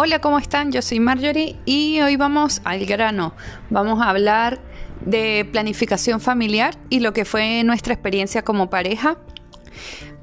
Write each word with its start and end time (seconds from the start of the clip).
Hola, 0.00 0.20
¿cómo 0.20 0.38
están? 0.38 0.70
Yo 0.70 0.80
soy 0.80 1.00
Marjorie 1.00 1.56
y 1.64 2.00
hoy 2.00 2.14
vamos 2.14 2.60
al 2.62 2.86
grano. 2.86 3.34
Vamos 3.68 4.00
a 4.00 4.10
hablar 4.10 4.60
de 5.04 5.44
planificación 5.50 6.20
familiar 6.20 6.78
y 6.88 7.00
lo 7.00 7.12
que 7.12 7.24
fue 7.24 7.64
nuestra 7.64 7.94
experiencia 7.94 8.42
como 8.42 8.70
pareja 8.70 9.18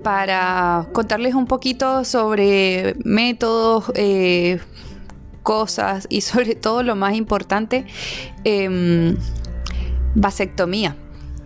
para 0.02 0.88
contarles 0.94 1.36
un 1.36 1.46
poquito 1.46 2.06
sobre 2.06 2.96
métodos, 3.04 3.92
eh, 3.96 4.62
cosas 5.44 6.08
y 6.10 6.22
sobre 6.22 6.56
todo 6.56 6.82
lo 6.82 6.96
más 6.96 7.16
importante, 7.16 7.86
eh, 8.46 9.14
vasectomía, 10.14 10.96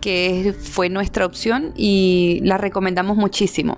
que 0.00 0.54
fue 0.56 0.88
nuestra 0.88 1.26
opción 1.26 1.72
y 1.74 2.38
la 2.44 2.58
recomendamos 2.58 3.16
muchísimo. 3.16 3.76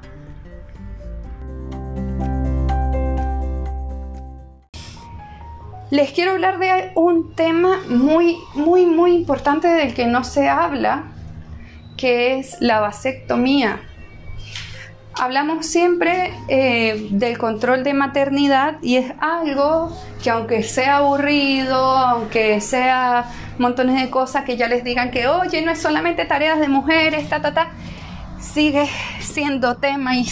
Les 5.92 6.10
quiero 6.10 6.32
hablar 6.32 6.58
de 6.58 6.90
un 6.94 7.34
tema 7.34 7.80
muy, 7.86 8.38
muy, 8.54 8.86
muy 8.86 9.14
importante 9.14 9.68
del 9.68 9.92
que 9.92 10.06
no 10.06 10.24
se 10.24 10.48
habla, 10.48 11.12
que 11.98 12.38
es 12.38 12.56
la 12.60 12.80
vasectomía. 12.80 13.78
Hablamos 15.20 15.66
siempre 15.66 16.32
eh, 16.48 17.08
del 17.10 17.36
control 17.36 17.84
de 17.84 17.92
maternidad 17.92 18.78
y 18.80 18.96
es 18.96 19.12
algo 19.20 19.94
que 20.24 20.30
aunque 20.30 20.62
sea 20.62 20.96
aburrido, 20.96 21.76
aunque 21.76 22.62
sea 22.62 23.26
montones 23.58 24.00
de 24.00 24.08
cosas 24.08 24.46
que 24.46 24.56
ya 24.56 24.68
les 24.68 24.84
digan 24.84 25.10
que, 25.10 25.26
oye, 25.26 25.60
no 25.60 25.72
es 25.72 25.78
solamente 25.78 26.24
tareas 26.24 26.58
de 26.58 26.68
mujeres, 26.68 27.26
sigue 28.40 28.88
siendo 29.20 29.76
tema 29.76 30.16
y 30.16 30.24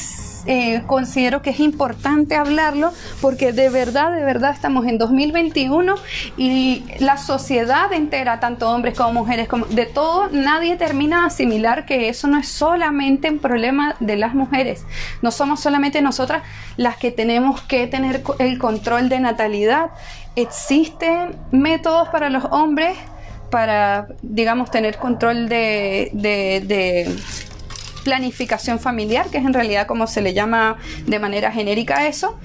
eh, 0.47 0.83
considero 0.87 1.43
que 1.43 1.51
es 1.51 1.61
importante 1.61 2.37
hablarlo 2.37 2.93
porque 3.21 3.53
de 3.53 3.69
verdad, 3.69 4.13
de 4.13 4.25
verdad 4.25 4.53
estamos 4.53 4.87
en 4.87 4.99
2021 4.99 5.95
y 6.37 6.85
la 6.99 7.17
sociedad 7.17 7.93
entera, 7.93 8.41
tanto 8.41 8.71
hombres 8.71 8.97
como 8.97 9.13
mujeres, 9.13 9.49
como 9.49 9.67
de 9.67 9.87
todo, 9.87 10.29
nadie 10.31 10.77
termina 10.77 11.21
de 11.21 11.27
asimilar 11.27 11.87
que 11.87 12.09
eso 12.09 12.29
no 12.29 12.39
es 12.39 12.49
solamente 12.49 13.31
un 13.31 13.39
problema 13.39 13.97
de 14.01 14.17
las 14.17 14.35
mujeres. 14.35 14.85
No 15.23 15.31
somos 15.31 15.61
solamente 15.61 16.03
nosotras 16.03 16.43
las 16.77 16.97
que 16.97 17.11
tenemos 17.11 17.61
que 17.63 17.87
tener 17.87 18.23
el 18.39 18.59
control 18.59 19.09
de 19.09 19.21
natalidad. 19.21 19.91
Existen 20.37 21.37
métodos 21.51 22.09
para 22.09 22.31
los 22.31 22.45
hombres 22.45 22.97
para, 23.51 24.07
digamos, 24.23 24.71
tener 24.71 24.97
control 24.97 25.49
de, 25.49 26.11
de 26.13 27.17
planificación 28.05 28.79
familiar, 28.79 29.27
que 29.31 29.39
es 29.39 29.45
en 29.45 29.55
realidad 29.55 29.87
como 29.87 30.07
se 30.07 30.23
le 30.23 30.35
llama 30.35 30.77
de 31.07 31.19
manera 31.19 31.53
genérica 31.53 32.07
eso, 32.07 32.39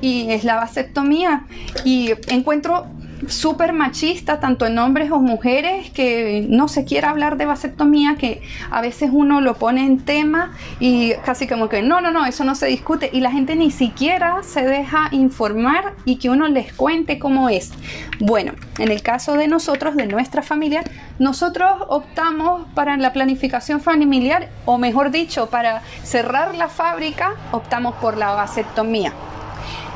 y 0.00 0.30
es 0.30 0.44
la 0.44 0.56
vasectomía. 0.56 1.44
Y 1.84 2.12
encuentro 2.28 2.86
súper 3.28 3.72
machista, 3.72 4.40
tanto 4.40 4.66
en 4.66 4.78
hombres 4.78 5.10
o 5.10 5.18
mujeres, 5.18 5.90
que 5.90 6.46
no 6.48 6.68
se 6.68 6.84
quiere 6.84 7.06
hablar 7.06 7.36
de 7.36 7.46
vasectomía, 7.46 8.16
que 8.16 8.42
a 8.70 8.80
veces 8.80 9.10
uno 9.12 9.40
lo 9.40 9.54
pone 9.54 9.84
en 9.84 10.00
tema 10.00 10.52
y 10.78 11.12
casi 11.24 11.46
como 11.46 11.68
que 11.68 11.82
no, 11.82 12.00
no, 12.00 12.10
no, 12.10 12.26
eso 12.26 12.44
no 12.44 12.54
se 12.54 12.66
discute 12.66 13.10
y 13.12 13.20
la 13.20 13.30
gente 13.30 13.56
ni 13.56 13.70
siquiera 13.70 14.42
se 14.42 14.64
deja 14.64 15.08
informar 15.12 15.94
y 16.04 16.16
que 16.16 16.30
uno 16.30 16.48
les 16.48 16.72
cuente 16.72 17.18
cómo 17.18 17.48
es. 17.48 17.72
Bueno, 18.20 18.52
en 18.78 18.90
el 18.90 19.02
caso 19.02 19.34
de 19.34 19.48
nosotros, 19.48 19.96
de 19.96 20.06
nuestra 20.06 20.42
familia, 20.42 20.82
nosotros 21.18 21.70
optamos 21.88 22.66
para 22.74 22.96
la 22.96 23.12
planificación 23.12 23.80
familiar, 23.80 24.48
o 24.64 24.78
mejor 24.78 25.10
dicho, 25.10 25.50
para 25.50 25.82
cerrar 26.02 26.54
la 26.54 26.68
fábrica, 26.68 27.34
optamos 27.52 27.94
por 27.96 28.16
la 28.16 28.32
vasectomía. 28.32 29.12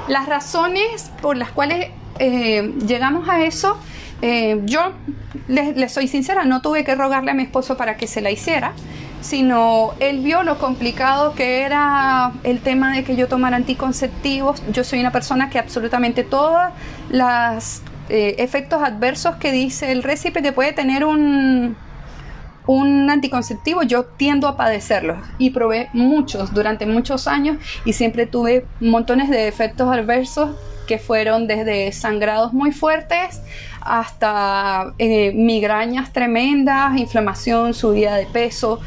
Las 0.08 0.26
razones 0.26 1.10
por 1.22 1.36
las 1.36 1.50
cuales 1.50 1.90
eh, 2.18 2.74
llegamos 2.86 3.28
a 3.28 3.44
eso, 3.44 3.78
eh, 4.22 4.60
yo 4.64 4.92
les, 5.48 5.92
soy 5.92 6.08
sincera, 6.08 6.44
no 6.44 6.62
tuve 6.62 6.84
que 6.84 6.94
rogarle 6.94 7.32
a 7.32 7.34
mi 7.34 7.42
esposo 7.42 7.76
para 7.76 7.96
que 7.96 8.06
se 8.06 8.20
la 8.20 8.30
hiciera, 8.30 8.72
sino 9.20 9.92
él 10.00 10.20
vio 10.20 10.42
lo 10.42 10.58
complicado 10.58 11.34
que 11.34 11.62
era 11.62 12.32
el 12.42 12.60
tema 12.60 12.94
de 12.94 13.04
que 13.04 13.16
yo 13.16 13.28
tomara 13.28 13.56
anticonceptivos. 13.56 14.62
Yo 14.72 14.84
soy 14.84 15.00
una 15.00 15.12
persona 15.12 15.50
que 15.50 15.58
absolutamente 15.58 16.24
todos 16.24 16.62
los 17.10 17.82
eh, 18.08 18.36
efectos 18.38 18.82
adversos 18.82 19.36
que 19.36 19.50
dice 19.50 19.92
el 19.92 20.02
récipe 20.02 20.42
que 20.42 20.52
puede 20.52 20.72
tener 20.72 21.04
un, 21.04 21.76
un 22.66 23.10
anticonceptivo, 23.10 23.82
yo 23.82 24.04
tiendo 24.04 24.48
a 24.48 24.56
padecerlos. 24.56 25.18
Y 25.38 25.50
probé 25.50 25.88
muchos 25.92 26.52
durante 26.52 26.86
muchos 26.86 27.26
años 27.26 27.58
y 27.84 27.94
siempre 27.94 28.26
tuve 28.26 28.66
montones 28.80 29.30
de 29.30 29.48
efectos 29.48 29.90
adversos 29.90 30.50
que 30.86 30.98
fueron 30.98 31.46
desde 31.46 31.92
sangrados 31.92 32.52
muy 32.52 32.72
fuertes 32.72 33.40
hasta 33.80 34.94
eh, 34.98 35.32
migrañas 35.32 36.12
tremendas, 36.12 36.96
inflamación, 36.96 37.74
subida 37.74 38.16
de 38.16 38.26
peso, 38.26 38.80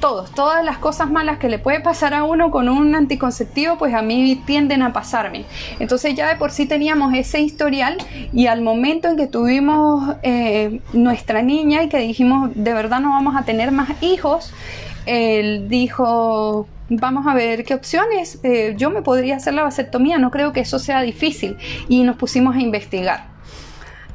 todos, 0.00 0.30
todas 0.30 0.64
las 0.64 0.78
cosas 0.78 1.10
malas 1.10 1.38
que 1.38 1.48
le 1.48 1.58
puede 1.58 1.80
pasar 1.80 2.14
a 2.14 2.24
uno 2.24 2.50
con 2.50 2.68
un 2.68 2.94
anticonceptivo, 2.94 3.76
pues 3.76 3.94
a 3.94 4.00
mí 4.00 4.42
tienden 4.46 4.82
a 4.82 4.92
pasarme. 4.92 5.44
Entonces 5.78 6.14
ya 6.14 6.28
de 6.28 6.36
por 6.36 6.50
sí 6.50 6.66
teníamos 6.66 7.12
ese 7.14 7.40
historial 7.40 7.98
y 8.32 8.46
al 8.46 8.62
momento 8.62 9.08
en 9.08 9.16
que 9.16 9.26
tuvimos 9.26 10.16
eh, 10.22 10.80
nuestra 10.94 11.42
niña 11.42 11.82
y 11.82 11.88
que 11.88 11.98
dijimos 11.98 12.50
de 12.54 12.72
verdad 12.72 13.00
no 13.00 13.10
vamos 13.10 13.36
a 13.36 13.44
tener 13.44 13.70
más 13.72 13.90
hijos, 14.02 14.52
él 15.06 15.68
dijo 15.68 16.66
vamos 16.90 17.26
a 17.26 17.34
ver 17.34 17.64
qué 17.64 17.74
opciones. 17.74 18.38
Eh, 18.42 18.74
yo 18.76 18.90
me 18.90 19.02
podría 19.02 19.36
hacer 19.36 19.54
la 19.54 19.62
vasectomía, 19.62 20.18
no 20.18 20.30
creo 20.30 20.52
que 20.52 20.60
eso 20.60 20.78
sea 20.78 21.00
difícil. 21.00 21.56
Y 21.88 22.02
nos 22.02 22.16
pusimos 22.16 22.56
a 22.56 22.60
investigar. 22.60 23.28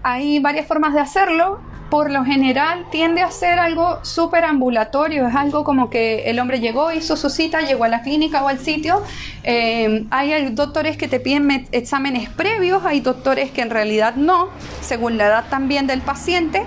Hay 0.03 0.39
varias 0.39 0.67
formas 0.67 0.93
de 0.93 0.99
hacerlo. 0.99 1.59
Por 1.89 2.09
lo 2.09 2.25
general 2.25 2.87
tiende 2.91 3.21
a 3.21 3.29
ser 3.29 3.59
algo 3.59 4.03
súper 4.03 4.43
ambulatorio, 4.43 5.27
es 5.27 5.35
algo 5.35 5.63
como 5.63 5.91
que 5.91 6.23
el 6.29 6.39
hombre 6.39 6.59
llegó, 6.59 6.91
hizo 6.91 7.15
su 7.15 7.29
cita, 7.29 7.61
llegó 7.61 7.83
a 7.83 7.87
la 7.87 8.01
clínica 8.01 8.43
o 8.43 8.47
al 8.47 8.57
sitio. 8.59 9.03
Eh, 9.43 10.05
hay 10.09 10.49
doctores 10.49 10.97
que 10.97 11.07
te 11.07 11.19
piden 11.19 11.67
exámenes 11.71 12.27
previos, 12.29 12.83
hay 12.85 13.01
doctores 13.01 13.51
que 13.51 13.61
en 13.61 13.69
realidad 13.69 14.15
no, 14.15 14.49
según 14.81 15.17
la 15.17 15.27
edad 15.27 15.45
también 15.49 15.85
del 15.85 16.01
paciente. 16.01 16.63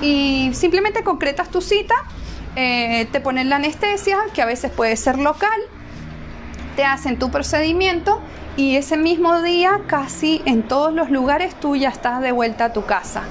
Y 0.00 0.50
simplemente 0.54 1.04
concretas 1.04 1.50
tu 1.50 1.60
cita, 1.60 1.94
eh, 2.54 3.08
te 3.10 3.20
ponen 3.20 3.48
la 3.48 3.56
anestesia, 3.56 4.18
que 4.34 4.42
a 4.42 4.46
veces 4.46 4.70
puede 4.70 4.96
ser 4.96 5.18
local, 5.18 5.58
te 6.76 6.84
hacen 6.84 7.18
tu 7.18 7.30
procedimiento 7.30 8.20
y 8.56 8.76
ese 8.76 8.98
mismo 8.98 9.40
día 9.40 9.80
casi 9.86 10.42
en 10.44 10.62
todos 10.62 10.92
los 10.92 11.10
lugares 11.10 11.54
tú 11.54 11.76
ya 11.76 11.88
estás 11.88 12.20
de 12.20 12.32
vuelta 12.32 12.66
a 12.66 12.72
tu 12.74 12.84
casa. 12.84 13.22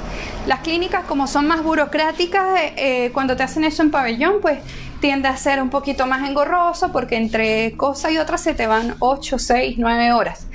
Las 0.47 0.61
clínicas 0.61 1.05
como 1.05 1.27
son 1.27 1.45
más 1.45 1.61
burocráticas, 1.61 2.59
eh, 2.59 2.73
eh, 2.77 3.11
cuando 3.13 3.35
te 3.35 3.43
hacen 3.43 3.63
eso 3.63 3.83
en 3.83 3.91
pabellón, 3.91 4.41
pues 4.41 4.59
tiende 4.99 5.27
a 5.27 5.37
ser 5.37 5.61
un 5.61 5.69
poquito 5.69 6.07
más 6.07 6.27
engorroso 6.27 6.91
porque 6.91 7.15
entre 7.15 7.77
cosa 7.77 8.11
y 8.11 8.17
otra 8.17 8.39
se 8.39 8.55
te 8.55 8.65
van 8.65 8.95
8, 8.99 9.37
6, 9.37 9.75
9 9.77 10.13
horas. 10.13 10.47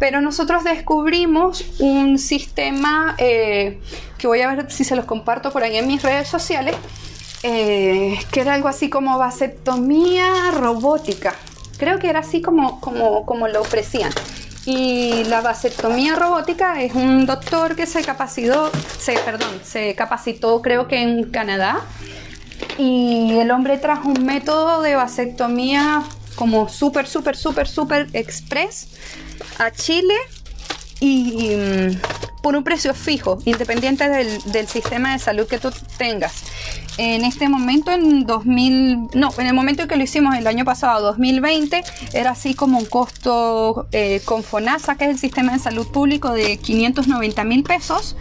Pero 0.00 0.20
nosotros 0.20 0.64
descubrimos 0.64 1.64
un 1.80 2.18
sistema 2.18 3.16
que 3.16 4.26
voy 4.26 4.40
a 4.42 4.54
ver 4.54 4.70
si 4.70 4.84
se 4.84 4.94
los 4.94 5.04
comparto 5.04 5.50
por 5.50 5.64
ahí 5.64 5.76
en 5.76 5.88
mis 5.88 6.02
redes 6.02 6.28
sociales, 6.28 6.76
eh, 7.42 8.18
que 8.32 8.40
era 8.40 8.54
algo 8.54 8.68
así 8.68 8.88
como 8.90 9.18
vasectomía 9.18 10.50
robótica. 10.52 11.34
Creo 11.78 11.98
que 11.98 12.08
era 12.08 12.20
así 12.20 12.42
como, 12.42 12.80
como, 12.80 13.24
como 13.24 13.48
lo 13.48 13.60
ofrecían. 13.60 14.10
Y 14.66 15.24
la 15.24 15.40
vasectomía 15.40 16.16
robótica 16.16 16.82
es 16.82 16.94
un 16.94 17.24
doctor 17.24 17.74
que 17.76 17.86
se 17.86 18.02
capacitó, 18.02 18.70
se, 18.98 19.14
perdón, 19.20 19.60
se 19.62 19.94
capacitó 19.94 20.60
creo 20.60 20.88
que 20.88 21.00
en 21.00 21.30
Canadá. 21.30 21.80
Y 22.76 23.38
el 23.38 23.50
hombre 23.50 23.78
trajo 23.78 24.08
un 24.08 24.26
método 24.26 24.82
de 24.82 24.94
vasectomía 24.94 26.02
como 26.34 26.68
súper, 26.68 27.06
súper, 27.06 27.36
súper, 27.36 27.66
súper 27.66 28.08
express 28.12 28.88
a 29.58 29.70
Chile 29.70 30.14
y 31.00 31.56
por 32.42 32.56
un 32.56 32.64
precio 32.64 32.94
fijo, 32.94 33.38
independiente 33.44 34.08
del, 34.08 34.42
del 34.52 34.68
sistema 34.68 35.12
de 35.12 35.18
salud 35.18 35.46
que 35.46 35.58
tú 35.58 35.70
tengas 35.96 36.44
en 36.98 37.24
este 37.24 37.48
momento, 37.48 37.92
en 37.92 38.26
2000, 38.26 39.10
no, 39.14 39.30
en 39.38 39.46
el 39.46 39.54
momento 39.54 39.82
en 39.82 39.88
que 39.88 39.96
lo 39.96 40.02
hicimos 40.02 40.36
el 40.36 40.46
año 40.48 40.64
pasado, 40.64 41.06
2020, 41.06 41.82
era 42.12 42.32
así 42.32 42.54
como 42.54 42.78
un 42.78 42.86
costo 42.86 43.86
eh, 43.92 44.20
con 44.24 44.42
FONASA, 44.42 44.96
que 44.96 45.04
es 45.04 45.10
el 45.10 45.18
sistema 45.18 45.52
de 45.52 45.60
salud 45.60 45.86
público, 45.86 46.32
de 46.32 46.58
590 46.58 47.44
mil 47.44 47.62
pesos. 47.62 48.16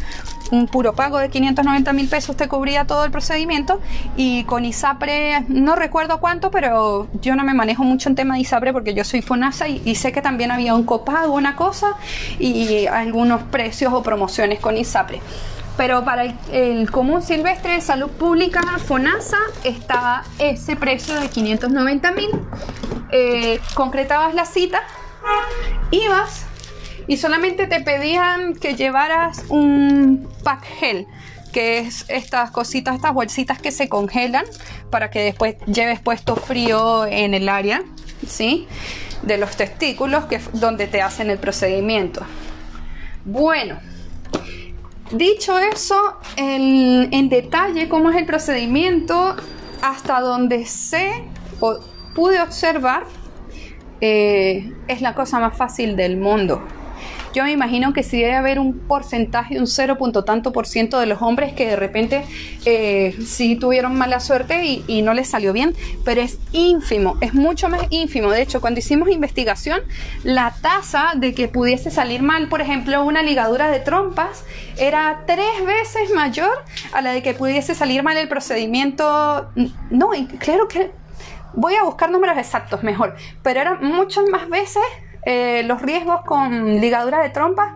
Un 0.52 0.68
puro 0.68 0.94
pago 0.94 1.18
de 1.18 1.30
590 1.30 1.94
mil 1.94 2.08
pesos 2.08 2.36
te 2.38 2.48
cubría 2.48 2.86
todo 2.86 3.04
el 3.04 3.12
procedimiento 3.12 3.82
y 4.16 4.44
con 4.46 4.64
ISAPRE 4.64 5.46
no 5.50 5.76
recuerdo 5.76 6.20
cuánto, 6.20 6.52
pero 6.52 7.08
yo 7.22 7.36
no 7.36 7.44
me 7.44 7.54
manejo 7.54 7.84
mucho 7.84 8.10
en 8.10 8.16
tema 8.16 8.36
de 8.36 8.42
ISAPRE 8.42 8.72
porque 8.72 8.94
yo 8.94 9.04
soy 9.04 9.22
FONASA 9.22 9.68
y, 9.68 9.96
sé 9.96 10.12
que 10.12 10.22
también 10.22 10.52
había 10.52 10.74
un 10.74 10.84
copago, 10.84 11.34
una 11.34 11.56
cosa 11.56 11.96
y 12.40 12.88
algunos 12.88 13.44
precios 13.44 13.94
o 13.94 14.02
promociones 14.04 14.60
con 14.60 14.78
ISAPRE 14.78 15.20
pero 15.76 16.04
para 16.04 16.24
el, 16.52 16.90
común 16.90 17.22
silvestre 17.22 17.74
de 17.74 17.82
salud 17.82 18.10
pública 18.10 18.62
FONASA 18.80 19.38
estaba 19.64 20.24
ese 20.40 20.76
precio 20.76 21.14
de 21.20 21.30
590 21.30 22.12
mil. 22.14 22.30
Eh, 23.12 23.60
concretabas 23.76 24.34
la 24.34 24.46
cita, 24.46 24.82
ibas 25.92 26.47
y 27.08 27.18
solamente 27.18 27.68
te 27.68 27.82
pedían 27.82 28.54
que 28.56 28.76
llevaras 28.76 29.46
un 29.50 30.28
pack 30.44 30.66
gel 30.80 31.08
que 31.52 31.80
es 31.80 32.06
estas 32.10 32.52
cositas, 32.52 32.96
estas 32.96 33.14
bolsitas 33.14 33.60
que 33.60 33.72
se 33.72 33.90
congelan 33.90 34.46
para 34.92 35.10
que 35.10 35.22
después 35.22 35.56
lleves 35.66 36.00
puesto 36.00 36.36
frío 36.36 37.06
en 37.06 37.34
el 37.34 37.50
área, 37.50 37.84
¿sí? 38.28 38.68
De 39.24 39.38
los 39.38 39.56
testículos, 39.56 40.26
que 40.26 40.36
es 40.36 40.50
donde 40.54 40.88
te 40.88 41.02
hacen 41.02 41.30
el 41.30 41.40
procedimiento. 41.40 42.22
Bueno, 43.26 43.80
dicho 45.12 45.58
eso, 45.58 46.18
en 46.36 47.30
detalle 47.30 47.90
cómo 47.90 48.12
es 48.12 48.18
el 48.18 48.26
procedimiento, 48.26 49.36
hasta 49.82 50.20
donde 50.20 50.66
sé 50.66 51.24
o 51.60 51.80
pude 52.14 52.42
observar, 52.42 53.06
eh, 54.02 54.74
es 54.88 55.02
la 55.02 55.16
cosa 55.16 55.40
más 55.40 55.58
fácil 55.58 55.96
del 55.96 56.18
mundo. 56.18 56.62
Yo 57.38 57.44
me 57.44 57.52
imagino 57.52 57.94
que 57.94 58.02
si 58.02 58.20
debe 58.20 58.34
haber 58.34 58.58
un 58.58 58.80
porcentaje, 58.80 59.60
un 59.60 59.68
cero 59.68 59.96
punto 60.00 60.24
tanto 60.24 60.52
por 60.52 60.66
ciento 60.66 61.00
de 61.00 61.06
los 61.06 61.22
hombres 61.22 61.54
que 61.54 61.68
de 61.68 61.76
repente 61.76 62.24
eh, 62.66 63.16
sí 63.24 63.56
tuvieron 63.56 63.96
mala 63.96 64.20
suerte 64.20 64.66
y, 64.88 65.04
no 65.04 65.14
les 65.14 65.30
salió 65.30 65.54
bien, 65.54 65.76
pero 66.04 66.20
es 66.20 66.40
ínfimo, 66.52 67.16
es 67.22 67.36
mucho 67.36 67.70
más 67.70 67.82
ínfimo. 67.92 68.32
De 68.32 68.42
hecho, 68.42 68.60
cuando 68.60 68.80
hicimos 68.80 69.10
investigación, 69.10 69.82
la 70.24 70.56
tasa 70.64 71.12
de 71.16 71.36
que 71.36 71.48
pudiese 71.48 71.92
salir 71.92 72.24
mal, 72.24 72.50
por 72.50 72.60
ejemplo, 72.60 73.04
una 73.04 73.22
ligadura 73.22 73.70
de 73.70 73.82
trompas, 73.82 74.44
era 74.80 75.22
tres 75.28 75.64
veces 75.64 76.10
mayor 76.16 76.64
a 76.92 77.04
la 77.04 77.12
de 77.12 77.22
que 77.22 77.36
pudiese 77.36 77.76
salir 77.76 78.02
mal 78.02 78.18
el 78.18 78.30
procedimiento. 78.30 79.52
No, 79.92 80.10
claro 80.40 80.68
que 80.68 80.90
voy 81.54 81.76
a 81.76 81.84
buscar 81.84 82.10
números 82.10 82.36
exactos 82.40 82.82
mejor, 82.82 83.16
pero 83.44 83.62
eran 83.62 83.86
muchas 83.86 84.28
más 84.28 84.50
veces 84.50 84.82
eh, 85.30 85.62
los 85.64 85.82
riesgos 85.82 86.22
con 86.22 86.80
ligadura 86.80 87.22
de 87.22 87.30
trompa 87.30 87.76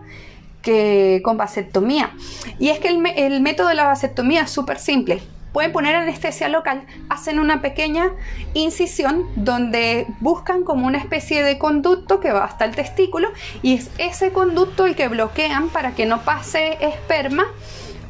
que 0.62 1.20
con 1.22 1.36
vasectomía. 1.36 2.12
Y 2.60 2.70
es 2.70 2.80
que 2.80 2.88
el, 2.88 3.42
método 3.42 3.68
de 3.68 3.76
la 3.76 3.84
vasectomía 3.84 4.44
es 4.44 4.52
súper 4.52 4.80
simple. 4.80 5.22
Pueden 5.52 5.74
poner 5.74 5.94
anestesia 5.96 6.48
local, 6.48 6.84
hacen 7.10 7.40
una 7.40 7.62
pequeña 7.62 8.12
incisión 8.54 9.26
donde 9.36 10.08
buscan 10.22 10.64
como 10.64 10.88
una 10.88 10.98
especie 10.98 11.44
de 11.44 11.58
conducto 11.58 12.22
que 12.22 12.32
va 12.32 12.46
hasta 12.46 12.64
el 12.64 12.74
testículo 12.74 13.28
y 13.62 13.74
es 13.74 13.92
ese 13.98 14.32
conducto 14.32 14.86
el 14.86 14.96
que 14.96 15.10
bloquean 15.10 15.68
para 15.68 15.92
que 15.92 16.06
no 16.06 16.22
pase 16.22 16.78
esperma 16.80 17.48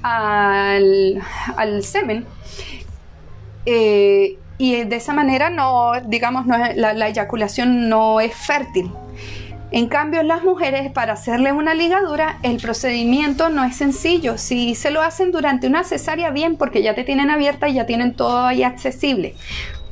al, 0.03 1.19
semen. 1.81 2.27
Eh, 3.65 4.37
y 4.61 4.83
de 4.83 4.95
esa 4.95 5.13
manera 5.13 5.49
no, 5.49 5.93
digamos, 6.05 6.45
la 6.45 7.07
eyaculación 7.07 7.89
no 7.89 8.21
es 8.21 8.35
fértil. 8.35 8.91
En 9.71 9.87
cambio, 9.87 10.21
las 10.21 10.43
mujeres, 10.43 10.91
para 10.91 11.13
hacerle 11.13 11.51
una 11.51 11.73
ligadura, 11.73 12.37
el 12.43 12.57
procedimiento 12.57 13.49
no 13.49 13.63
es 13.63 13.77
sencillo. 13.77 14.37
Si 14.37 14.75
se 14.75 14.91
lo 14.91 15.01
hacen 15.01 15.31
durante 15.31 15.65
una 15.65 15.83
cesárea, 15.83 16.29
bien, 16.29 16.57
porque 16.57 16.83
ya 16.83 16.93
te 16.93 17.05
tienen 17.05 17.31
abierta 17.31 17.69
y 17.69 17.73
ya 17.73 17.85
tienen 17.85 18.13
todo 18.13 18.45
ahí 18.45 18.63
accesible. 18.63 19.33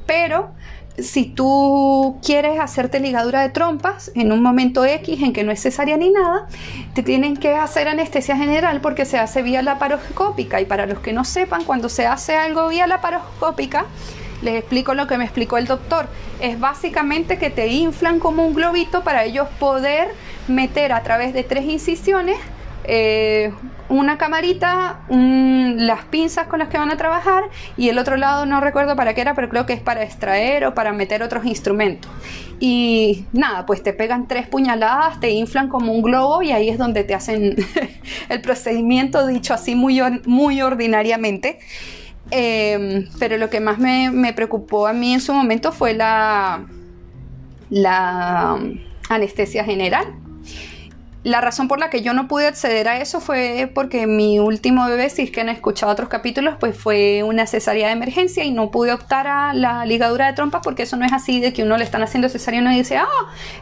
Pero 0.06 0.52
si 1.00 1.26
tú 1.26 2.20
quieres 2.22 2.60
hacerte 2.60 3.00
ligadura 3.00 3.42
de 3.42 3.50
trompas 3.50 4.12
en 4.16 4.34
un 4.34 4.44
momento 4.44 4.84
X 4.84 5.24
en 5.24 5.34
que 5.34 5.46
no 5.46 5.52
es 5.52 5.62
cesárea 5.62 5.98
ni 5.98 6.10
nada, 6.12 6.48
te 6.94 7.02
tienen 7.02 7.38
que 7.38 7.56
hacer 7.56 7.88
anestesia 7.88 8.36
general 8.36 8.82
porque 8.82 9.06
se 9.06 9.18
hace 9.18 9.42
vía 9.42 9.62
laparoscópica. 9.62 10.62
Y 10.62 10.66
para 10.66 10.86
los 10.86 11.00
que 11.00 11.14
no 11.14 11.24
sepan, 11.24 11.64
cuando 11.64 11.90
se 11.90 12.06
hace 12.06 12.36
algo 12.36 12.68
vía 12.68 12.86
laparoscópica, 12.86 13.86
les 14.42 14.56
explico 14.56 14.94
lo 14.94 15.08
que 15.08 15.18
me 15.18 15.24
explicó 15.24 15.58
el 15.58 15.66
doctor. 15.66 16.08
Es 16.42 16.60
básicamente 16.60 17.38
que 17.38 17.50
te 17.50 17.68
inflan 17.68 18.20
como 18.20 18.46
un 18.46 18.54
globito 18.54 19.04
para 19.04 19.24
ellos 19.24 19.48
poder 19.60 20.10
meter 20.48 20.94
a 20.94 21.04
través 21.04 21.34
de 21.34 21.44
tres 21.44 21.66
incisiones 21.66 22.38
eh, 22.92 23.52
una 23.90 24.18
camarita, 24.18 25.02
las 25.10 26.06
pinzas 26.06 26.48
con 26.48 26.60
las 26.60 26.70
que 26.70 26.78
van 26.78 26.92
a 26.92 26.98
trabajar 26.98 27.44
y 27.76 27.90
el 27.90 27.98
otro 27.98 28.18
lado 28.18 28.46
no 28.46 28.62
recuerdo 28.62 28.96
para 28.96 29.14
qué 29.14 29.22
era, 29.22 29.34
pero 29.34 29.50
creo 29.50 29.66
que 29.66 29.74
es 29.74 29.82
para 29.82 30.04
extraer 30.04 30.66
o 30.66 30.76
para 30.76 30.94
meter 30.94 31.24
otros 31.24 31.46
instrumentos. 31.46 32.10
Y 32.60 33.26
nada, 33.32 33.66
pues 33.66 33.82
te 33.82 33.94
pegan 33.94 34.28
tres 34.28 34.48
puñaladas, 34.48 35.20
te 35.20 35.32
inflan 35.32 35.70
como 35.70 35.92
un 35.92 36.02
globo 36.04 36.44
y 36.44 36.52
ahí 36.52 36.70
es 36.70 36.78
donde 36.78 37.04
te 37.04 37.16
hacen 37.16 37.56
el 38.30 38.42
procedimiento 38.42 39.26
dicho 39.26 39.54
así 39.54 39.76
muy, 39.76 40.02
muy 40.26 40.62
ordinariamente. 40.62 41.60
Em, 42.32 43.08
pero 43.18 43.38
lo 43.38 43.50
que 43.50 43.60
más 43.60 43.80
me, 43.80 44.34
preocupó 44.34 44.88
a 44.88 44.94
mí 44.94 45.14
en 45.14 45.22
su 45.22 45.34
momento 45.34 45.72
fue 45.72 45.94
la, 45.94 46.66
um, 47.72 48.80
anestesia 49.10 49.64
general. 49.64 50.06
La 51.24 51.42
razón 51.42 51.68
por 51.68 51.80
la 51.80 51.90
que 51.90 52.02
yo 52.02 52.14
no 52.14 52.30
pude 52.30 52.48
acceder 52.48 52.88
a 52.88 53.02
eso 53.02 53.20
fue 53.20 53.70
porque 53.76 54.08
mi 54.08 54.40
último 54.40 54.88
bebé, 54.88 55.10
si 55.10 55.24
es 55.24 55.32
que 55.32 55.42
han 55.42 55.50
escuchado 55.50 55.92
otros 55.92 56.08
capítulos, 56.08 56.56
pues 56.60 56.78
fue 56.78 57.24
una 57.24 57.46
cesárea 57.46 57.88
de 57.88 57.94
emergencia 57.94 58.46
y 58.46 58.52
no 58.52 58.72
pude 58.72 58.94
optar 58.94 59.28
a 59.28 59.54
la 59.54 59.86
ligadura 59.86 60.28
de 60.28 60.34
trompas 60.34 60.62
porque 60.64 60.84
eso 60.84 60.96
no 60.96 61.06
es 61.06 61.12
así 61.12 61.42
de 61.42 61.52
que 61.52 61.64
uno 61.64 61.78
le 61.78 61.84
están 61.84 62.04
haciendo 62.04 62.30
cesárea 62.30 62.60
y 62.60 62.62
uno 62.62 62.72
dice, 62.72 62.98
ah, 62.98 63.08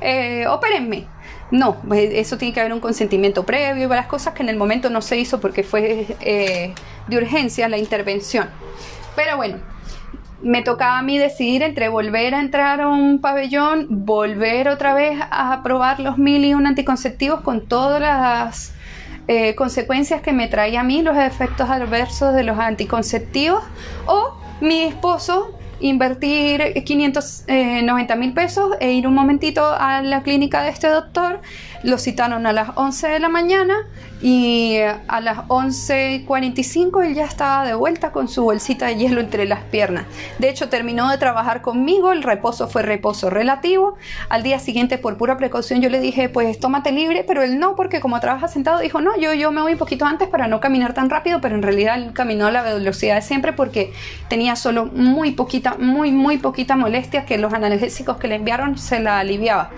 eh, 0.02 0.46
óperenme. 0.48 1.08
No, 1.50 1.78
pues, 1.88 2.12
eso 2.14 2.38
tiene 2.38 2.54
que 2.54 2.60
haber 2.60 2.74
un 2.74 2.82
consentimiento 2.82 3.44
previo 3.44 3.86
y 3.86 3.88
varias 3.88 4.08
cosas 4.08 4.34
que 4.34 4.44
en 4.44 4.50
el 4.50 4.58
momento 4.58 4.90
no 4.90 5.02
se 5.02 5.18
hizo 5.18 5.40
porque 5.40 5.64
fue 5.64 6.06
eh, 6.20 6.74
de 7.08 7.18
urgencia 7.18 7.68
la 7.70 7.78
intervención. 7.78 8.50
Pero 9.16 9.38
bueno, 9.38 9.58
me 10.42 10.62
tocaba 10.62 11.00
a 11.00 11.02
mí 11.02 11.18
decidir 11.18 11.64
entre 11.64 11.90
volver 11.90 12.36
a 12.36 12.40
entrar 12.40 12.82
a 12.82 12.88
un 12.88 13.20
pabellón, 13.20 13.88
volver 13.90 14.70
otra 14.70 14.94
vez 14.94 15.20
a 15.32 15.62
probar 15.64 16.00
los 16.00 16.18
mil 16.18 16.46
y 16.46 16.54
un 16.54 16.68
anticonceptivos 16.68 17.42
con 17.42 17.68
todas 17.68 18.00
las 18.00 18.74
eh, 19.28 19.56
consecuencias 19.56 20.22
que 20.22 20.34
me 20.34 20.48
traía 20.48 20.82
a 20.82 20.84
mí 20.84 21.02
los 21.02 21.18
efectos 21.18 21.70
adversos 21.70 22.34
de 22.34 22.44
los 22.44 22.60
anticonceptivos 22.60 23.64
o 24.06 24.40
mi 24.62 24.84
esposo 24.84 25.58
invertir 25.80 26.84
590 26.84 28.16
mil 28.16 28.34
pesos 28.34 28.72
e 28.80 28.94
ir 28.94 29.08
un 29.08 29.14
momentito 29.14 29.64
a 29.66 30.02
la 30.02 30.24
clínica 30.24 30.64
de 30.64 30.70
este 30.70 30.88
doctor. 30.88 31.42
Lo 31.84 31.98
citaron 31.98 32.48
a 32.48 32.54
las 32.54 32.70
11 32.76 33.08
de 33.08 33.20
la 33.20 33.30
mañana 33.30 33.76
y 34.22 34.78
a 34.80 35.22
las 35.22 35.38
11.45 35.48 37.06
él 37.06 37.14
ya 37.14 37.26
estaba 37.26 37.66
de 37.66 37.76
vuelta 37.76 38.12
con 38.12 38.28
su 38.28 38.44
bolsita 38.44 38.88
de 38.88 38.96
hielo 38.96 39.22
entre 39.22 39.46
las 39.46 39.64
piernas. 39.66 40.06
De 40.40 40.50
hecho, 40.50 40.70
terminó 40.70 41.10
de 41.10 41.18
trabajar 41.18 41.62
conmigo, 41.62 42.12
el 42.12 42.24
reposo 42.24 42.68
fue 42.68 42.82
reposo 42.82 43.30
relativo. 43.30 43.96
Al 44.30 44.42
día 44.42 44.60
siguiente, 44.60 44.98
por 44.98 45.18
pura 45.18 45.38
precaución, 45.38 45.82
yo 45.82 45.90
le 45.90 46.00
dije, 46.00 46.30
pues 46.30 46.60
tómate 46.60 46.92
libre, 46.92 47.24
pero 47.28 47.44
él 47.44 47.60
no, 47.60 47.76
porque 47.76 48.00
como 48.00 48.20
trabaja 48.20 48.48
sentado, 48.48 48.80
dijo, 48.80 49.02
no, 49.02 49.16
yo, 49.20 49.34
yo 49.34 49.52
me 49.52 49.62
voy 49.62 49.74
un 49.74 49.78
poquito 49.78 50.06
antes 50.06 50.28
para 50.28 50.48
no 50.48 50.60
caminar 50.60 50.94
tan 50.94 51.10
rápido, 51.10 51.40
pero 51.40 51.56
en 51.56 51.62
realidad 51.62 51.96
él 51.98 52.14
caminó 52.14 52.48
a 52.48 52.52
la 52.52 52.64
velocidad 52.64 53.16
de 53.16 53.22
siempre 53.22 53.54
porque 53.54 53.94
tenía 54.30 54.56
solo 54.56 54.86
muy 54.86 55.32
poquita, 55.32 55.67
muy, 55.76 56.12
muy 56.12 56.38
poquita 56.38 56.76
molestia 56.76 57.26
que 57.26 57.38
los 57.38 57.54
analgésicos 57.54 58.18
que 58.18 58.28
le 58.28 58.36
enviaron 58.36 58.78
se 58.78 59.00
la 59.00 59.20
aliviaba 59.20 59.72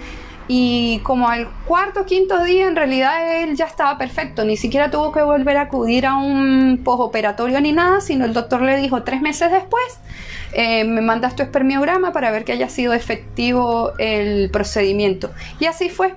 y 0.52 1.00
como 1.04 1.30
al 1.30 1.48
cuarto 1.66 2.02
o 2.02 2.06
quinto 2.06 2.44
día 2.44 2.68
en 2.68 2.76
realidad 2.76 3.44
él 3.44 3.56
ya 3.56 3.66
estaba 3.66 4.00
perfecto, 4.00 4.44
ni 4.44 4.58
siquiera 4.58 4.90
tuvo 4.90 5.12
que 5.12 5.22
volver 5.22 5.58
a 5.58 5.62
acudir 5.62 6.08
a 6.08 6.16
un 6.16 6.82
postoperatorio 6.84 7.62
ni 7.62 7.72
nada, 7.72 8.02
sino 8.02 8.26
el 8.26 8.34
doctor 8.34 8.64
le 8.64 8.78
dijo 8.78 9.04
tres 9.04 9.22
meses 9.22 9.52
después, 9.52 10.00
eh, 10.54 10.86
me 10.86 11.02
mandas 11.02 11.36
tu 11.36 11.44
espermiograma 11.44 12.12
para 12.12 12.32
ver 12.32 12.46
que 12.46 12.52
haya 12.54 12.68
sido 12.68 12.94
efectivo 12.94 13.94
el 14.00 14.50
procedimiento. 14.50 15.30
Y 15.60 15.66
así 15.66 15.88
fue. 15.90 16.16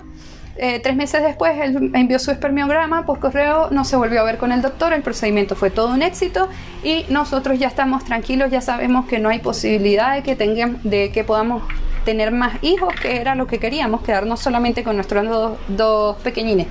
Eh, 0.57 0.81
tres 0.81 0.97
meses 0.97 1.23
después 1.23 1.59
él 1.59 1.91
envió 1.95 2.19
su 2.19 2.31
espermiograma 2.31 3.07
por 3.07 3.21
correo, 3.21 3.69
no 3.71 3.85
se 3.85 3.97
volvió 3.97 4.21
a 4.21 4.25
ver 4.25 4.37
con 4.37 4.53
el 4.53 4.61
doctor, 4.61 4.93
el 4.93 5.03
procedimiento 5.03 5.57
fue 5.57 5.71
todo 5.71 5.89
un 5.95 6.03
éxito 6.03 6.49
y 6.85 7.07
nosotros 7.09 7.59
ya 7.59 7.69
estamos 7.69 8.05
tranquilos, 8.05 8.51
ya 8.51 8.61
sabemos 8.61 9.07
que 9.07 9.19
no 9.19 9.31
hay 9.31 9.39
posibilidad 9.39 10.15
de 10.15 10.23
que, 10.23 10.37
tengan, 10.37 10.79
de 10.85 11.11
que 11.11 11.25
podamos 11.25 11.63
tener 12.05 12.33
más 12.33 12.63
hijos, 12.63 12.93
que 13.01 13.17
era 13.17 13.35
lo 13.35 13.47
que 13.47 13.59
queríamos, 13.59 14.03
quedarnos 14.03 14.41
solamente 14.41 14.85
con 14.85 14.97
nuestros 14.97 15.57
dos, 15.69 16.17
pequeñines. 16.19 16.67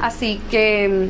Así 0.00 0.40
que 0.50 1.08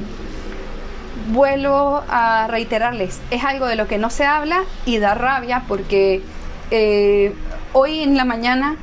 mm, 1.28 1.32
vuelvo 1.32 2.02
a 2.08 2.48
reiterarles, 2.48 3.22
es 3.30 3.44
algo 3.44 3.66
de 3.66 3.76
lo 3.76 3.88
que 3.88 3.96
no 3.96 4.10
se 4.10 4.26
habla 4.26 4.64
y 4.84 4.98
da 4.98 5.14
rabia 5.14 5.62
porque 5.66 6.20
eh, 6.70 7.32
hoy 7.72 8.00
en 8.00 8.16
la 8.16 8.26
mañana 8.26 8.76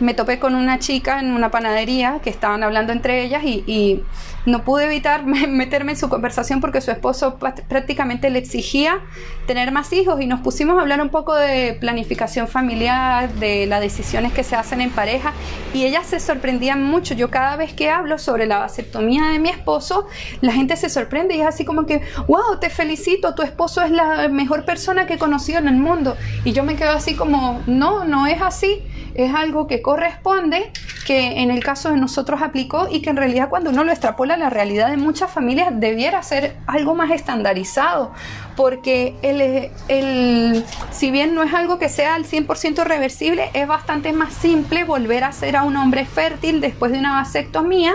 me 0.00 0.14
topé 0.14 0.38
con 0.38 0.54
una 0.54 0.78
chica 0.78 1.20
en 1.20 1.32
una 1.32 1.50
panadería 1.50 2.20
que 2.22 2.30
estaban 2.30 2.62
hablando 2.62 2.92
entre 2.92 3.24
ellas 3.24 3.42
y 3.44 4.02
no 4.48 4.64
pude 4.64 4.86
evitar 4.86 5.24
meterme 5.26 5.92
en 5.92 5.98
su 5.98 6.08
conversación 6.08 6.60
porque 6.60 6.80
su 6.80 6.90
esposo 6.90 7.38
prácticamente 7.38 8.30
le 8.30 8.38
exigía 8.38 9.00
tener 9.46 9.72
más 9.72 9.92
hijos 9.92 10.20
y 10.20 10.26
nos 10.26 10.40
pusimos 10.40 10.78
a 10.78 10.80
hablar 10.80 11.00
un 11.00 11.10
poco 11.10 11.34
de 11.34 11.76
planificación 11.80 12.48
familiar, 12.48 13.32
de 13.34 13.66
las 13.66 13.80
decisiones 13.80 14.32
que 14.32 14.42
se 14.42 14.56
hacen 14.56 14.80
en 14.80 14.90
pareja 14.90 15.32
y 15.74 15.84
ella 15.84 16.02
se 16.04 16.20
sorprendía 16.20 16.76
mucho. 16.76 17.14
Yo 17.14 17.30
cada 17.30 17.56
vez 17.56 17.72
que 17.72 17.90
hablo 17.90 18.18
sobre 18.18 18.46
la 18.46 18.58
vasectomía 18.58 19.26
de 19.26 19.38
mi 19.38 19.50
esposo, 19.50 20.06
la 20.40 20.52
gente 20.52 20.76
se 20.76 20.88
sorprende 20.88 21.36
y 21.36 21.40
es 21.40 21.46
así 21.46 21.64
como 21.64 21.86
que, 21.86 22.02
wow, 22.26 22.58
te 22.60 22.70
felicito, 22.70 23.34
tu 23.34 23.42
esposo 23.42 23.82
es 23.82 23.90
la 23.90 24.28
mejor 24.28 24.64
persona 24.64 25.06
que 25.06 25.14
he 25.14 25.18
conocido 25.18 25.58
en 25.58 25.68
el 25.68 25.76
mundo. 25.76 26.16
Y 26.44 26.52
yo 26.52 26.64
me 26.64 26.76
quedo 26.76 26.92
así 26.92 27.14
como, 27.14 27.62
no, 27.66 28.04
no 28.04 28.26
es 28.26 28.40
así, 28.40 28.82
es 29.18 29.34
algo 29.34 29.66
que 29.66 29.82
corresponde 29.82 30.70
que 31.04 31.40
en 31.40 31.50
el 31.50 31.64
caso 31.64 31.90
de 31.90 31.96
nosotros 31.96 32.40
aplicó 32.42 32.86
y 32.90 33.00
que 33.00 33.10
en 33.10 33.16
realidad 33.16 33.48
cuando 33.48 33.70
uno 33.70 33.82
lo 33.82 33.90
extrapola 33.90 34.34
a 34.34 34.36
la 34.36 34.50
realidad 34.50 34.90
de 34.90 34.96
muchas 34.96 35.30
familias 35.30 35.70
debiera 35.72 36.22
ser 36.22 36.54
algo 36.66 36.94
más 36.94 37.10
estandarizado, 37.10 38.12
porque 38.56 39.16
el, 39.22 39.70
el, 39.88 40.64
si 40.90 41.10
bien 41.10 41.34
no 41.34 41.42
es 41.42 41.52
algo 41.54 41.78
que 41.78 41.88
sea 41.88 42.14
al 42.14 42.26
100% 42.26 42.84
reversible, 42.84 43.50
es 43.54 43.66
bastante 43.66 44.12
más 44.12 44.34
simple 44.34 44.84
volver 44.84 45.24
a 45.24 45.32
ser 45.32 45.56
a 45.56 45.64
un 45.64 45.76
hombre 45.76 46.04
fértil 46.04 46.60
después 46.60 46.92
de 46.92 46.98
una 46.98 47.14
vasectomía 47.14 47.94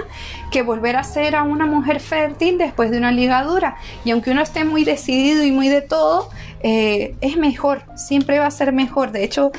que 0.52 0.62
volver 0.62 0.96
a 0.96 1.04
ser 1.04 1.36
a 1.36 1.44
una 1.44 1.66
mujer 1.66 2.00
fértil 2.00 2.58
después 2.58 2.92
de 2.92 2.98
una 2.98 3.12
ligadura. 3.12 3.78
Y 4.04 4.12
aunque 4.12 4.32
uno 4.32 4.42
esté 4.42 4.66
muy 4.66 4.84
decidido 4.84 5.44
y 5.44 5.52
muy 5.52 5.70
de 5.70 5.82
todo, 5.82 6.30
eh, 6.66 7.16
es 7.20 7.36
mejor, 7.36 7.84
siempre 7.96 8.40
va 8.40 8.48
a 8.48 8.52
ser 8.52 8.72
mejor. 8.72 9.12
De 9.12 9.24
hecho, 9.26 9.52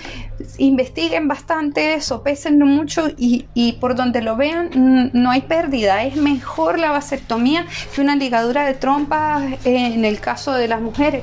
investiguen 0.57 1.29
bastante 1.29 1.95
eso, 1.95 2.23
mucho 2.65 3.09
y, 3.17 3.73
por 3.81 3.95
donde 3.95 4.23
lo 4.23 4.37
vean 4.37 5.11
no 5.13 5.31
hay 5.31 5.43
pérdida. 5.43 6.03
Es 6.05 6.17
mejor 6.17 6.79
la 6.79 6.91
vasectomía 6.91 7.67
que 7.95 8.01
una 8.01 8.17
ligadura 8.17 8.65
de 8.65 8.73
trompas 8.73 9.43
en 9.65 10.05
el 10.05 10.19
caso 10.21 10.55
de 10.55 10.67
las 10.67 10.81
mujeres. 10.81 11.23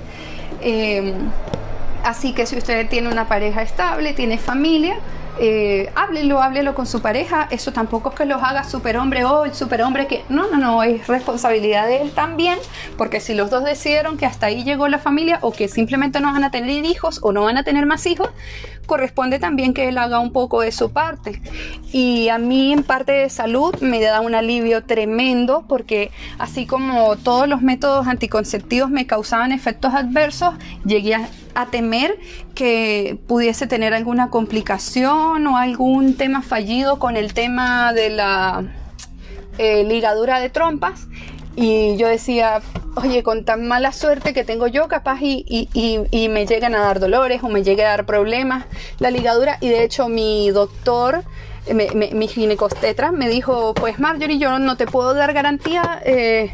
Eh, 0.62 1.14
así 2.04 2.34
que 2.34 2.46
si 2.46 2.58
usted 2.58 2.88
tiene 2.88 3.10
una 3.10 3.28
pareja 3.28 3.64
estable, 3.64 4.14
tiene 4.14 4.38
familia, 4.38 4.98
eh, 5.40 5.92
háblelo, 5.96 6.42
háblelo 6.42 6.76
con 6.76 6.86
su 6.86 7.02
pareja. 7.02 7.48
Eso 7.52 7.74
tampoco 7.74 8.10
es 8.10 8.16
que 8.16 8.26
los 8.26 8.42
haga 8.42 8.64
superhombre 8.64 9.24
o 9.26 9.46
el 9.46 9.54
superhombre 9.54 10.08
que. 10.08 10.24
No, 10.30 10.50
no, 10.50 10.58
no, 10.58 10.84
es 10.84 11.08
responsabilidad 11.08 11.88
de 11.88 12.02
él 12.02 12.12
también, 12.12 12.58
porque 12.98 13.20
si 13.20 13.34
los 13.34 13.50
dos 13.50 13.64
decidieron 13.64 14.18
que 14.18 14.26
hasta 14.26 14.48
ahí 14.48 14.64
llegó 14.64 14.88
la 14.88 15.00
familia 15.00 15.40
o 15.42 15.52
que 15.52 15.68
simplemente 15.68 16.20
no 16.20 16.32
van 16.32 16.44
a 16.44 16.52
tener 16.52 16.86
hijos 16.86 17.20
o 17.22 17.32
no 17.32 17.44
van 17.44 17.58
a 17.58 17.64
tener 17.64 17.86
más 17.86 18.06
hijos, 18.06 18.30
corresponde 18.92 19.40
también 19.40 19.74
que 19.74 19.88
él 19.88 19.98
haga 19.98 20.20
un 20.20 20.34
poco 20.34 20.60
de 20.60 20.74
su 20.74 20.92
parte. 20.92 21.42
Y 21.94 22.28
a 22.28 22.38
mí 22.38 22.74
en 22.74 22.84
parte 22.84 23.14
de 23.14 23.30
salud 23.30 23.74
me 23.80 24.02
da 24.02 24.20
un 24.20 24.36
alivio 24.36 24.84
tremendo 24.84 25.64
porque 25.68 26.12
así 26.38 26.66
como 26.66 27.16
todos 27.16 27.48
los 27.48 27.62
métodos 27.62 28.08
anticonceptivos 28.08 28.90
me 28.90 29.08
causaban 29.08 29.54
efectos 29.54 29.94
adversos, 29.94 30.56
llegué 30.86 31.16
a, 31.16 31.30
temer 31.72 32.18
que 32.54 33.18
pudiese 33.28 33.66
tener 33.66 33.94
alguna 33.94 34.30
complicación 34.30 35.31
o 35.32 35.58
algún 35.58 36.18
tema 36.18 36.42
fallido 36.42 37.00
con 37.00 37.16
el 37.16 37.34
tema 37.34 37.94
de 37.94 38.10
la 38.10 38.64
eh, 39.58 39.84
ligadura 39.86 40.40
de 40.40 40.50
trompas 40.50 41.08
y 41.56 41.98
yo 41.98 42.08
decía, 42.08 42.62
oye, 42.96 43.24
con 43.24 43.44
tan 43.44 43.68
mala 43.68 43.92
suerte 43.92 44.34
que 44.34 44.44
tengo 44.44 44.68
yo, 44.68 44.88
capaz 44.88 45.20
y, 45.22 46.28
me 46.30 46.46
llegan 46.46 46.76
a 46.76 46.80
dar 46.80 47.00
dolores 47.00 47.44
o 47.44 47.50
me 47.50 47.64
llegue 47.64 47.86
a 47.86 47.90
dar 47.90 48.06
problemas 48.06 48.66
la 49.00 49.12
ligadura. 49.12 49.58
Y 49.62 49.70
de 49.70 49.84
hecho 49.84 50.08
mi 50.10 50.50
doctor, 50.52 51.24
mi 51.74 52.28
ginecostetra, 52.28 53.12
me 53.12 53.30
dijo, 53.30 53.74
pues 53.74 54.00
Marjorie, 54.00 54.38
yo 54.38 54.60
no 54.60 54.78
te 54.78 54.86
puedo 54.86 55.14
dar 55.14 55.34
garantía 55.34 56.02
eh, 56.06 56.52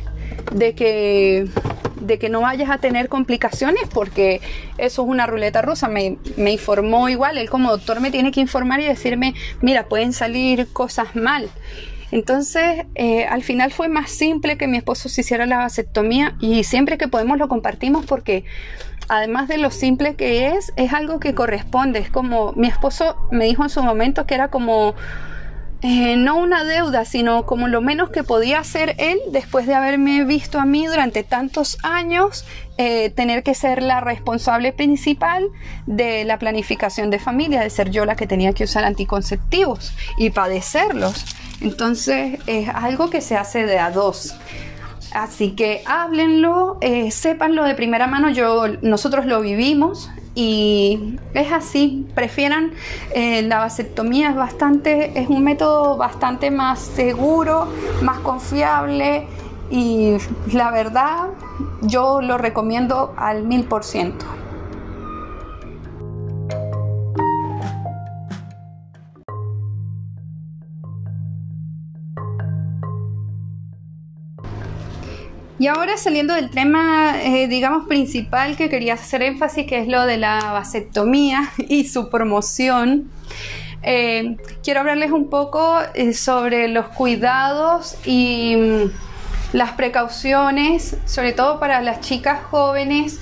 de 0.51 0.75
que 0.75 1.47
de 1.99 2.19
que 2.19 2.29
no 2.29 2.41
vayas 2.41 2.69
a 2.69 2.77
tener 2.77 3.09
complicaciones 3.09 3.83
porque 3.93 4.41
eso 4.77 5.03
es 5.03 5.07
una 5.07 5.27
ruleta 5.27 5.61
rusa. 5.61 5.87
Me, 5.87 6.17
me, 6.35 6.51
informó 6.51 7.09
igual, 7.09 7.37
él 7.37 7.49
como 7.49 7.71
doctor 7.71 7.99
me 7.99 8.11
tiene 8.11 8.31
que 8.31 8.39
informar 8.39 8.79
y 8.79 8.85
decirme, 8.85 9.33
mira, 9.61 9.87
pueden 9.87 10.13
salir 10.13 10.67
cosas 10.73 11.15
mal. 11.15 11.49
Entonces, 12.11 12.85
eh, 12.95 13.25
al 13.25 13.43
final 13.43 13.71
fue 13.71 13.89
más 13.89 14.09
simple 14.09 14.57
que 14.57 14.67
mi 14.67 14.77
esposo 14.77 15.09
se 15.09 15.21
hiciera 15.21 15.45
la 15.45 15.57
vasectomía 15.57 16.35
y 16.39 16.63
siempre 16.63 16.97
que 16.97 17.07
podemos 17.07 17.37
lo 17.37 17.49
compartimos 17.49 18.05
porque 18.05 18.45
además 19.09 19.47
de 19.47 19.57
lo 19.57 19.71
simple 19.71 20.15
que 20.15 20.47
es, 20.47 20.71
es 20.77 20.93
algo 20.93 21.19
que 21.19 21.35
corresponde. 21.35 21.99
Es 21.99 22.09
como 22.09 22.53
mi 22.53 22.67
esposo 22.67 23.17
me 23.31 23.45
dijo 23.45 23.63
en 23.63 23.69
su 23.69 23.83
momento 23.83 24.25
que 24.25 24.35
era 24.35 24.49
como 24.49 24.95
eh, 25.83 26.15
no 26.17 26.37
una 26.37 26.63
deuda, 26.63 27.05
sino 27.05 27.45
como 27.45 27.67
lo 27.67 27.81
menos 27.81 28.09
que 28.09 28.23
podía 28.23 28.59
hacer 28.59 28.95
él 28.97 29.19
después 29.31 29.67
de 29.67 29.75
haberme 29.75 30.23
visto 30.23 30.59
a 30.59 30.65
mí 30.65 30.87
durante 30.87 31.23
tantos 31.23 31.77
años, 31.83 32.45
eh, 32.79 33.11
tener 33.11 33.43
que 33.43 33.53
ser 33.53 33.83
la 33.83 34.01
responsable 34.01 34.73
principal 34.73 35.47
de 35.85 36.25
la 36.25 36.39
planificación 36.39 37.11
de 37.11 37.19
familia, 37.19 37.61
de 37.61 37.69
ser 37.69 37.91
yo 37.91 38.05
la 38.05 38.15
que 38.15 38.25
tenía 38.25 38.53
que 38.53 38.63
usar 38.63 38.85
anticonceptivos 38.85 39.93
y 40.17 40.31
padecerlos. 40.31 41.25
Entonces 41.61 42.39
es 42.47 42.69
algo 42.69 43.11
que 43.11 43.21
se 43.21 43.35
hace 43.37 43.67
de 43.67 43.77
a 43.77 43.91
dos. 43.91 44.35
Así 45.13 45.51
que 45.51 45.83
háblenlo, 45.85 46.79
eh, 46.81 47.11
sépanlo 47.11 47.63
de 47.63 47.75
primera 47.75 48.07
mano. 48.07 48.29
Yo, 48.29 48.67
nosotros 48.81 49.25
lo 49.25 49.41
vivimos 49.41 50.09
y 50.37 51.17
es 51.33 51.51
así. 51.51 52.05
Prefieran 52.13 52.71
eh, 53.11 53.41
la 53.41 53.57
vasectomía 53.57 54.29
es 54.29 54.35
bastante, 54.35 55.19
es 55.19 55.29
un 55.29 55.43
método 55.43 55.97
bastante 55.97 56.51
más 56.51 56.79
seguro, 56.79 57.67
más 58.03 58.19
confiable 58.19 59.25
y 59.71 60.17
la 60.53 60.69
verdad 60.69 61.29
yo 61.81 62.21
lo 62.21 62.37
recomiendo 62.37 63.15
al 63.17 63.45
mil 63.45 63.63
por 63.63 63.83
ciento. 63.83 64.27
Y 75.59 75.67
ahora 75.67 75.97
saliendo 75.97 76.35
del 76.35 76.51
tema, 76.51 77.15
eh, 77.23 77.47
digamos, 77.47 77.87
principal 77.87 78.55
que 78.55 78.69
quería 78.69 78.93
hacer 78.93 79.23
énfasis, 79.23 79.65
que 79.65 79.79
es 79.79 79.87
lo 79.87 80.05
de 80.05 80.17
la 80.17 80.51
vasectomía 80.51 81.51
y 81.57 81.87
su 81.87 82.09
promoción, 82.09 83.09
eh, 83.81 84.37
quiero 84.63 84.81
hablarles 84.81 85.11
un 85.11 85.29
poco 85.29 85.79
eh, 85.93 86.13
sobre 86.13 86.67
los 86.67 86.87
cuidados 86.89 87.97
y 88.05 88.55
mm, 88.55 88.91
las 89.53 89.71
precauciones, 89.71 90.97
sobre 91.05 91.33
todo 91.33 91.59
para 91.59 91.81
las 91.81 92.01
chicas 92.01 92.39
jóvenes 92.43 93.19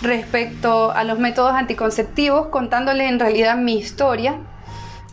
respecto 0.00 0.90
a 0.90 1.04
los 1.04 1.18
métodos 1.18 1.52
anticonceptivos, 1.52 2.46
contándoles 2.46 3.10
en 3.10 3.18
realidad 3.18 3.56
mi 3.56 3.76
historia. 3.76 4.38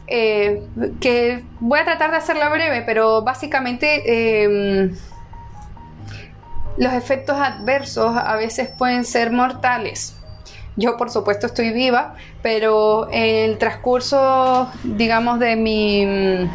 que 0.08 1.44
voy 1.62 1.80
a 1.80 1.86
tratar 1.86 2.12
de 2.12 2.18
hacerla 2.18 2.50
breve, 2.50 2.84
pero 2.86 3.22
básicamente 3.22 4.92
los 6.82 6.94
efectos 6.94 7.38
adversos 7.38 8.18
a 8.18 8.36
veces 8.38 8.68
pueden 8.76 9.06
ser 9.06 9.32
mortales. 9.32 10.16
Yo 10.76 10.98
por 10.98 11.12
supuesto 11.12 11.46
estoy 11.46 11.72
viva, 11.72 12.16
pero 12.42 13.08
en 13.12 13.52
el 13.52 13.60
transcurso, 13.60 14.68
digamos, 14.84 15.38
de 15.38 15.56
mi 15.56 16.04
mm, 16.08 16.50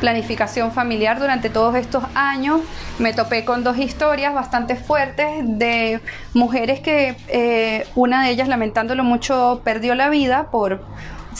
planificación 0.00 0.72
familiar 0.72 1.20
durante 1.20 1.50
todos 1.50 1.76
estos 1.76 2.02
años, 2.16 2.62
me 2.98 3.12
topé 3.12 3.44
con 3.44 3.62
dos 3.62 3.78
historias 3.78 4.34
bastante 4.34 4.74
fuertes 4.74 5.28
de 5.44 6.00
mujeres 6.34 6.80
que 6.80 7.14
eh, 7.28 7.86
una 7.94 8.24
de 8.24 8.30
ellas, 8.30 8.48
lamentándolo 8.48 9.04
mucho, 9.04 9.60
perdió 9.62 9.94
la 9.94 10.10
vida 10.10 10.50
por 10.50 10.80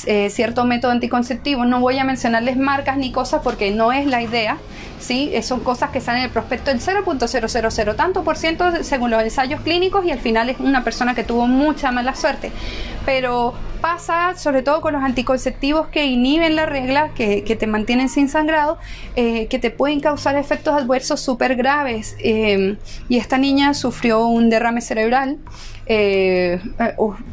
eh, 0.06 0.30
cierto 0.30 0.64
método 0.64 0.92
anticonceptivo. 0.92 1.64
No 1.64 1.80
voy 1.80 1.98
a 1.98 2.04
mencionarles 2.04 2.56
marcas 2.56 2.96
ni 2.96 3.12
cosas 3.12 3.42
porque 3.42 3.70
no 3.70 3.92
es 3.92 4.06
la 4.06 4.22
idea, 4.22 4.58
¿sí? 4.98 5.30
Eh, 5.32 5.42
son 5.42 5.60
cosas 5.60 5.90
que 5.90 6.00
salen 6.00 6.20
en 6.20 6.26
el 6.26 6.32
prospecto 6.32 6.70
del 6.70 6.80
0.000 6.80 7.96
tanto 7.96 8.22
por 8.22 8.36
ciento 8.36 8.82
según 8.82 9.10
los 9.10 9.22
ensayos 9.22 9.60
clínicos 9.62 10.04
y 10.04 10.10
al 10.10 10.20
final 10.20 10.48
es 10.48 10.60
una 10.60 10.84
persona 10.84 11.14
que 11.14 11.24
tuvo 11.24 11.46
mucha 11.46 11.90
mala 11.90 12.14
suerte. 12.14 12.52
Pero 13.04 13.54
pasa 13.80 14.36
sobre 14.36 14.62
todo 14.62 14.80
con 14.80 14.92
los 14.92 15.02
anticonceptivos 15.02 15.88
que 15.88 16.06
inhiben 16.06 16.56
la 16.56 16.66
regla, 16.66 17.12
que, 17.14 17.42
te 17.42 17.66
mantienen 17.66 18.08
sin 18.08 18.28
sangrado, 18.28 18.78
eh, 19.16 19.46
que 19.48 19.58
te 19.58 19.70
pueden 19.70 20.00
causar 20.00 20.36
efectos 20.36 20.74
adversos 20.74 21.20
súper 21.20 21.56
graves. 21.56 22.16
Eh, 22.20 22.76
y 23.08 23.16
esta 23.16 23.38
niña 23.38 23.74
sufrió 23.74 24.26
un 24.26 24.50
derrame 24.50 24.80
cerebral. 24.80 25.38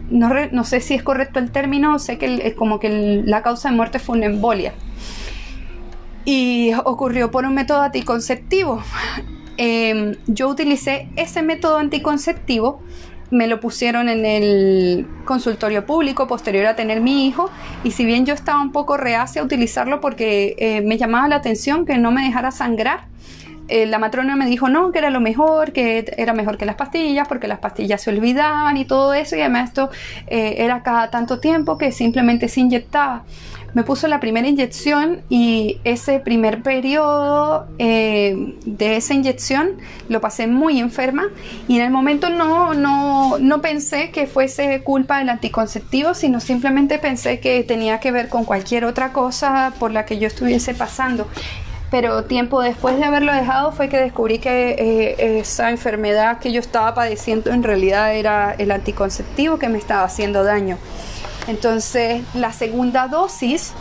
no, 0.09 0.63
sé 0.63 0.81
si 0.81 0.93
es 0.93 1.03
correcto 1.03 1.39
el 1.39 1.51
término, 1.51 1.99
sé 1.99 2.17
que 2.17 2.55
como 2.55 2.79
que 2.79 3.21
la 3.25 3.43
causa 3.43 3.69
de 3.69 3.75
muerte 3.75 3.99
fue 3.99 4.17
una 4.17 4.25
embolia 4.27 4.73
y 6.27 6.73
ocurrió 6.83 7.31
por 7.31 7.45
un 7.45 7.53
método 7.53 7.81
anticonceptivo. 7.81 8.83
Em, 9.55 10.15
yo 10.27 10.49
utilicé 10.49 11.07
ese 11.15 11.41
método 11.41 11.77
anticonceptivo, 11.77 12.81
me 13.29 13.47
lo 13.47 13.59
pusieron 13.59 14.09
en 14.09 14.25
el 14.25 15.07
consultorio 15.25 15.85
público 15.85 16.27
posterior 16.27 16.65
a 16.65 16.75
tener 16.75 17.01
mi 17.01 17.27
hijo 17.27 17.49
y 17.83 17.91
si 17.91 18.05
bien 18.05 18.25
yo 18.25 18.33
estaba 18.33 18.61
un 18.61 18.71
poco 18.71 18.97
reacia 18.97 19.41
a 19.41 19.45
utilizarlo 19.45 19.99
porque 19.99 20.55
eh, 20.57 20.81
me 20.81 20.97
llamaba 20.97 21.27
la 21.27 21.35
atención 21.37 21.85
que 21.85 21.97
no 21.97 22.11
me 22.11 22.23
dejara 22.23 22.51
sangrar, 22.51 23.05
eh, 23.69 23.85
la 23.85 23.99
matrona 23.99 24.35
me 24.37 24.45
dijo 24.45 24.69
no, 24.69 24.91
que 24.91 24.99
era 24.99 25.09
lo 25.09 25.19
mejor, 25.19 25.73
que 25.73 26.05
era 26.17 26.33
mejor 26.33 26.57
que 26.57 26.65
las 26.65 26.75
pastillas, 26.75 27.27
porque 27.27 27.47
las 27.47 27.59
pastillas 27.59 28.01
se 28.01 28.09
olvidaban 28.09 28.77
y 28.77 28.85
todo 28.85 29.13
eso, 29.13 29.35
y 29.35 29.41
además 29.41 29.69
esto 29.69 29.89
eh, 30.27 30.55
era 30.59 30.83
cada 30.83 31.09
tanto 31.09 31.39
tiempo 31.39 31.77
que 31.77 31.91
simplemente 31.91 32.47
se 32.47 32.61
inyectaba. 32.61 33.23
Me 33.73 33.83
puso 33.83 34.07
la 34.07 34.19
primera 34.19 34.47
inyección 34.47 35.21
y 35.29 35.79
ese 35.83 36.19
primer 36.19 36.63
periodo 36.63 37.67
eh, 37.77 38.55
de 38.65 38.97
esa 38.97 39.13
inyección 39.13 39.77
lo 40.09 40.21
pasé 40.21 40.47
muy 40.47 40.79
enferma 40.79 41.27
y 41.67 41.77
en 41.77 41.83
el 41.83 41.91
momento 41.91 42.29
no, 42.29 42.73
no, 42.73 43.37
no 43.39 43.61
pensé 43.61 44.11
que 44.11 44.27
fuese 44.27 44.81
culpa 44.83 45.19
del 45.19 45.29
anticonceptivo, 45.29 46.13
sino 46.13 46.39
simplemente 46.39 46.97
pensé 46.99 47.39
que 47.39 47.63
tenía 47.63 47.99
que 47.99 48.11
ver 48.11 48.29
con 48.29 48.45
cualquier 48.45 48.85
otra 48.85 49.13
cosa 49.13 49.73
por 49.79 49.91
la 49.91 50.05
que 50.05 50.17
yo 50.17 50.27
estuviese 50.27 50.73
pasando 50.73 51.27
pero 51.89 52.25
tiempo 52.25 52.61
después 52.61 52.97
de 52.97 53.05
haberlo 53.05 53.33
dejado 53.33 53.71
fue 53.71 53.87
que 53.87 53.97
descubrí 53.97 54.39
que 54.39 54.71
eh, 54.71 55.39
esa 55.39 55.69
enfermedad 55.69 56.39
que 56.39 56.51
yo 56.51 56.59
estaba 56.59 56.93
padeciendo 56.93 57.51
en 57.51 57.63
realidad 57.63 58.13
era 58.13 58.55
el 58.57 58.71
anticonceptivo 58.71 59.57
que 59.57 59.69
me 59.69 59.77
estaba 59.77 60.03
haciendo 60.03 60.43
daño. 60.43 60.77
Entonces 61.47 62.23
la 62.33 62.51
segunda 62.51 63.07
dosis, 63.07 63.73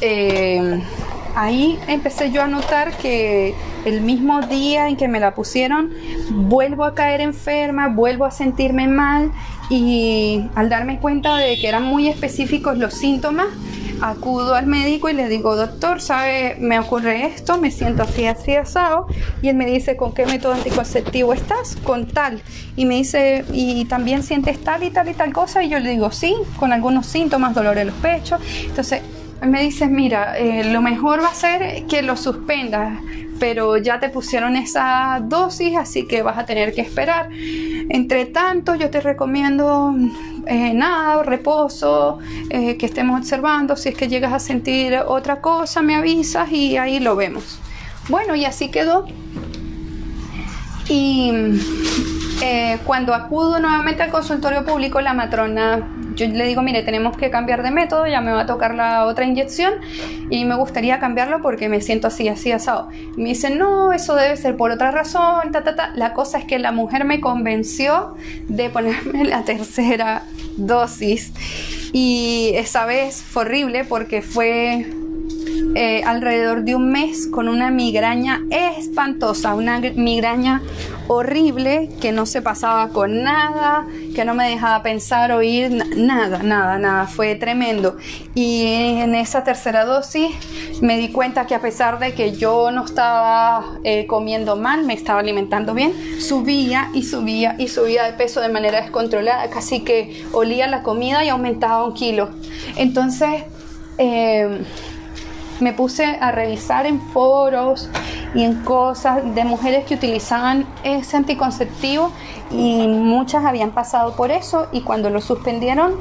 eh, 0.00 0.82
ahí 1.34 1.78
empecé 1.88 2.30
yo 2.30 2.42
a 2.42 2.46
notar 2.46 2.96
que 2.96 3.54
el 3.84 4.00
mismo 4.00 4.40
día 4.42 4.88
en 4.88 4.96
que 4.96 5.08
me 5.08 5.20
la 5.20 5.34
pusieron, 5.34 5.90
vuelvo 6.30 6.84
a 6.84 6.94
caer 6.94 7.20
enferma, 7.20 7.88
vuelvo 7.88 8.24
a 8.24 8.30
sentirme 8.30 8.88
mal 8.88 9.30
y 9.70 10.46
al 10.54 10.68
darme 10.68 10.98
cuenta 11.00 11.36
de 11.36 11.58
que 11.58 11.68
eran 11.68 11.84
muy 11.84 12.08
específicos 12.08 12.78
los 12.78 12.94
síntomas, 12.94 13.46
acudo 14.00 14.54
al 14.54 14.66
médico 14.66 15.08
y 15.08 15.12
le 15.12 15.28
digo, 15.28 15.56
doctor, 15.56 16.00
¿sabe? 16.00 16.56
Me 16.58 16.78
ocurre 16.78 17.26
esto, 17.26 17.58
me 17.58 17.70
siento 17.70 18.02
así, 18.02 18.26
así 18.26 18.54
asado. 18.56 19.06
Y 19.42 19.48
él 19.48 19.56
me 19.56 19.66
dice, 19.66 19.96
¿con 19.96 20.12
qué 20.12 20.26
método 20.26 20.54
anticonceptivo 20.54 21.32
estás? 21.32 21.76
Con 21.82 22.06
tal. 22.06 22.42
Y 22.76 22.86
me 22.86 22.96
dice, 22.96 23.44
¿y 23.52 23.84
también 23.86 24.22
sientes 24.22 24.62
tal 24.62 24.82
y 24.82 24.90
tal 24.90 25.08
y 25.08 25.14
tal 25.14 25.32
cosa? 25.32 25.62
Y 25.62 25.68
yo 25.68 25.78
le 25.78 25.90
digo, 25.90 26.10
sí, 26.10 26.34
con 26.58 26.72
algunos 26.72 27.06
síntomas, 27.06 27.54
dolor 27.54 27.78
en 27.78 27.88
los 27.88 27.96
pechos. 27.96 28.40
Entonces, 28.64 29.02
él 29.42 29.50
me 29.50 29.62
dice, 29.62 29.86
mira, 29.86 30.38
eh, 30.38 30.64
lo 30.72 30.80
mejor 30.80 31.22
va 31.22 31.28
a 31.28 31.34
ser 31.34 31.84
que 31.86 32.02
lo 32.02 32.16
suspendas, 32.16 32.98
pero 33.38 33.76
ya 33.76 34.00
te 34.00 34.08
pusieron 34.08 34.56
esa 34.56 35.20
dosis, 35.22 35.76
así 35.76 36.06
que 36.06 36.22
vas 36.22 36.38
a 36.38 36.46
tener 36.46 36.74
que 36.74 36.80
esperar. 36.80 37.28
Entre 37.32 38.26
tanto, 38.26 38.74
yo 38.74 38.90
te 38.90 39.00
recomiendo 39.00 39.94
eh, 40.46 40.72
nada, 40.74 41.22
reposo, 41.22 42.18
eh, 42.50 42.76
que 42.76 42.86
estemos 42.86 43.20
observando. 43.20 43.76
Si 43.76 43.88
es 43.90 43.96
que 43.96 44.08
llegas 44.08 44.32
a 44.32 44.38
sentir 44.38 44.96
otra 45.06 45.40
cosa, 45.40 45.82
me 45.82 45.94
avisas 45.94 46.50
y 46.52 46.76
ahí 46.76 47.00
lo 47.00 47.16
vemos. 47.16 47.58
Bueno, 48.08 48.34
y 48.34 48.44
así 48.44 48.70
quedó. 48.70 49.06
Y 50.88 51.32
eh, 52.42 52.78
cuando 52.84 53.14
acudo 53.14 53.58
nuevamente 53.58 54.02
al 54.02 54.10
consultorio 54.10 54.64
público, 54.64 55.00
la 55.00 55.14
matrona, 55.14 55.88
yo 56.14 56.26
le 56.26 56.44
digo, 56.46 56.62
mire, 56.62 56.82
tenemos 56.82 57.16
que 57.16 57.30
cambiar 57.30 57.62
de 57.62 57.70
método, 57.70 58.06
ya 58.06 58.20
me 58.20 58.32
va 58.32 58.42
a 58.42 58.46
tocar 58.46 58.74
la 58.74 59.06
otra 59.06 59.24
inyección 59.24 59.74
y 60.30 60.44
me 60.44 60.54
gustaría 60.56 60.98
cambiarlo 60.98 61.42
porque 61.42 61.68
me 61.68 61.80
siento 61.80 62.08
así, 62.08 62.28
así 62.28 62.52
asado. 62.52 62.88
me 63.16 63.30
dice, 63.30 63.50
no, 63.50 63.92
eso 63.92 64.14
debe 64.14 64.36
ser 64.36 64.56
por 64.56 64.70
otra 64.70 64.90
razón, 64.90 65.52
ta, 65.52 65.64
ta, 65.64 65.74
ta. 65.76 65.92
La 65.94 66.12
cosa 66.12 66.38
es 66.38 66.44
que 66.44 66.58
la 66.58 66.72
mujer 66.72 67.04
me 67.04 67.20
convenció 67.20 68.14
de 68.48 68.70
ponerme 68.70 69.24
la 69.24 69.44
tercera 69.44 70.22
dosis 70.56 71.32
y 71.92 72.52
esa 72.54 72.86
vez 72.86 73.22
fue 73.22 73.42
horrible 73.42 73.84
porque 73.84 74.22
fue 74.22 74.86
eh, 75.74 76.02
alrededor 76.04 76.62
de 76.62 76.74
un 76.74 76.90
mes 76.90 77.26
con 77.26 77.48
una 77.48 77.70
migraña 77.70 78.42
espantosa, 78.50 79.54
una 79.54 79.80
migraña 79.80 80.62
horrible 81.08 81.90
que 82.00 82.12
no 82.12 82.26
se 82.26 82.42
pasaba 82.42 82.88
con 82.88 83.22
nada, 83.22 83.86
que 84.14 84.24
no 84.24 84.34
me 84.34 84.48
dejaba 84.48 84.82
pensar, 84.82 85.32
oír, 85.32 85.70
nada, 85.96 86.42
nada, 86.42 86.78
nada, 86.78 87.06
fue 87.06 87.34
tremendo. 87.34 87.96
Y 88.34 88.66
en 88.66 89.14
esa 89.14 89.44
tercera 89.44 89.84
dosis 89.84 90.30
me 90.80 90.98
di 90.98 91.08
cuenta 91.08 91.46
que 91.46 91.54
a 91.54 91.60
pesar 91.60 91.98
de 91.98 92.14
que 92.14 92.32
yo 92.32 92.70
no 92.70 92.84
estaba 92.84 93.78
eh, 93.84 94.06
comiendo 94.06 94.56
mal, 94.56 94.84
me 94.84 94.94
estaba 94.94 95.20
alimentando 95.20 95.74
bien, 95.74 95.92
subía 96.20 96.90
y 96.94 97.02
subía 97.02 97.56
y 97.58 97.68
subía 97.68 98.04
de 98.04 98.12
peso 98.12 98.40
de 98.40 98.48
manera 98.48 98.80
descontrolada, 98.80 99.50
casi 99.50 99.80
que 99.80 100.24
olía 100.32 100.66
la 100.66 100.82
comida 100.82 101.24
y 101.24 101.28
aumentaba 101.28 101.84
un 101.84 101.94
kilo. 101.94 102.30
Entonces, 102.76 103.44
eh, 103.98 104.64
me 105.60 105.72
puse 105.72 106.04
a 106.04 106.32
revisar 106.32 106.86
en 106.86 107.00
foros 107.00 107.88
y 108.34 108.42
en 108.42 108.62
cosas 108.64 109.34
de 109.34 109.44
mujeres 109.44 109.84
que 109.84 109.94
utilizaban 109.94 110.66
ese 110.82 111.16
anticonceptivo 111.16 112.10
y 112.50 112.86
muchas 112.88 113.44
habían 113.44 113.70
pasado 113.70 114.16
por 114.16 114.30
eso 114.30 114.68
y 114.72 114.82
cuando 114.82 115.10
lo 115.10 115.20
suspendieron 115.20 115.94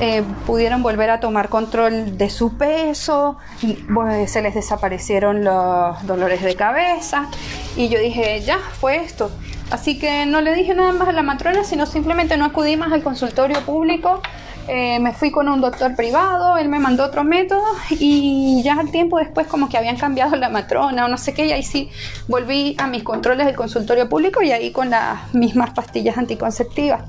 eh, 0.00 0.22
pudieron 0.46 0.82
volver 0.82 1.08
a 1.08 1.20
tomar 1.20 1.48
control 1.48 2.18
de 2.18 2.28
su 2.28 2.56
peso, 2.58 3.38
se 4.26 4.42
les 4.42 4.54
desaparecieron 4.54 5.42
los 5.42 6.06
dolores 6.06 6.42
de 6.42 6.54
cabeza 6.54 7.28
y 7.76 7.88
yo 7.88 7.98
dije, 7.98 8.42
ya, 8.42 8.58
fue 8.58 8.96
esto. 8.96 9.30
Así 9.70 9.98
que 9.98 10.26
no 10.26 10.42
le 10.42 10.54
dije 10.54 10.74
nada 10.74 10.92
más 10.92 11.08
a 11.08 11.12
la 11.12 11.22
matrona, 11.22 11.64
sino 11.64 11.86
simplemente 11.86 12.36
no 12.36 12.44
acudí 12.44 12.76
más 12.76 12.92
al 12.92 13.02
consultorio 13.02 13.60
público 13.62 14.20
eh, 14.68 14.98
me 14.98 15.12
fui 15.12 15.30
con 15.30 15.48
un 15.48 15.60
doctor 15.60 15.94
privado, 15.94 16.58
él 16.58 16.68
me 16.68 16.80
mandó 16.80 17.04
otro 17.04 17.22
método 17.22 17.62
y 17.90 18.62
ya 18.64 18.74
al 18.74 18.90
tiempo 18.90 19.18
después 19.18 19.46
como 19.46 19.68
que 19.68 19.78
habían 19.78 19.96
cambiado 19.96 20.34
la 20.36 20.48
matrona 20.48 21.04
o 21.04 21.08
no 21.08 21.18
sé 21.18 21.34
qué 21.34 21.46
y 21.46 21.52
ahí 21.52 21.62
sí 21.62 21.88
volví 22.26 22.74
a 22.78 22.88
mis 22.88 23.04
controles 23.04 23.46
del 23.46 23.54
consultorio 23.54 24.08
público 24.08 24.42
y 24.42 24.50
ahí 24.50 24.72
con 24.72 24.90
las 24.90 25.32
mismas 25.34 25.70
pastillas 25.70 26.18
anticonceptivas. 26.18 27.02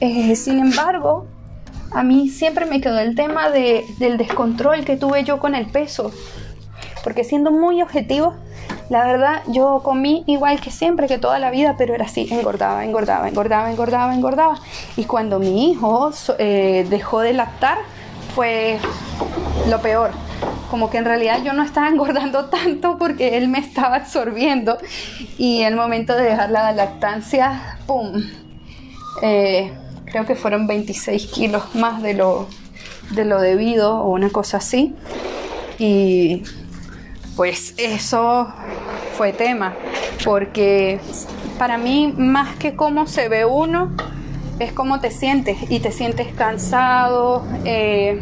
Eh, 0.00 0.34
sin 0.34 0.58
embargo, 0.58 1.26
a 1.92 2.02
mí 2.02 2.28
siempre 2.28 2.66
me 2.66 2.80
quedó 2.80 2.98
el 2.98 3.14
tema 3.14 3.50
del 3.50 4.16
descontrol 4.16 4.84
que 4.84 4.96
tuve 4.96 5.22
yo 5.24 5.38
con 5.38 5.54
el 5.54 5.66
peso, 5.66 6.12
porque 7.04 7.22
siendo 7.22 7.50
muy 7.50 7.82
objetivo, 7.82 8.34
la 8.90 9.04
verdad, 9.04 9.42
yo 9.46 9.82
comí 9.84 10.24
igual 10.26 10.60
que 10.60 10.72
siempre, 10.72 11.06
que 11.06 11.16
toda 11.16 11.38
la 11.38 11.52
vida, 11.52 11.76
pero 11.78 11.94
era 11.94 12.06
así, 12.06 12.26
engordaba, 12.28 12.84
engordaba, 12.84 13.28
engordaba, 13.28 13.70
engordaba, 13.70 14.12
engordaba. 14.12 14.60
Y 14.96 15.04
cuando 15.04 15.38
mi 15.38 15.70
hijo 15.70 16.10
eh, 16.38 16.84
dejó 16.90 17.20
de 17.20 17.32
lactar, 17.32 17.78
fue 18.34 18.78
lo 19.68 19.80
peor. 19.80 20.10
Como 20.72 20.90
que 20.90 20.98
en 20.98 21.04
realidad 21.04 21.40
yo 21.44 21.52
no 21.52 21.62
estaba 21.62 21.88
engordando 21.92 22.46
tanto 22.46 22.98
porque 22.98 23.36
él 23.38 23.46
me 23.46 23.60
estaba 23.60 23.94
absorbiendo. 23.94 24.76
Y 25.38 25.62
el 25.62 25.76
momento 25.76 26.16
de 26.16 26.24
dejar 26.24 26.50
la 26.50 26.72
lactancia, 26.72 27.78
¡pum! 27.86 28.24
Eh, 29.22 29.72
creo 30.06 30.26
que 30.26 30.34
fueron 30.34 30.66
26 30.66 31.26
kilos 31.26 31.76
más 31.76 32.02
de 32.02 32.14
lo, 32.14 32.48
de 33.12 33.24
lo 33.24 33.40
debido 33.40 34.00
o 34.00 34.10
una 34.10 34.30
cosa 34.30 34.56
así. 34.56 34.96
Y 35.78 36.42
pues 37.40 37.72
eso 37.78 38.48
fue 39.16 39.32
tema, 39.32 39.72
porque 40.26 41.00
para 41.58 41.78
mí 41.78 42.12
más 42.14 42.54
que 42.56 42.76
cómo 42.76 43.06
se 43.06 43.30
ve 43.30 43.46
uno, 43.46 43.96
es 44.58 44.74
cómo 44.74 45.00
te 45.00 45.10
sientes 45.10 45.56
y 45.70 45.80
te 45.80 45.90
sientes 45.90 46.26
cansado, 46.34 47.42
eh, 47.64 48.20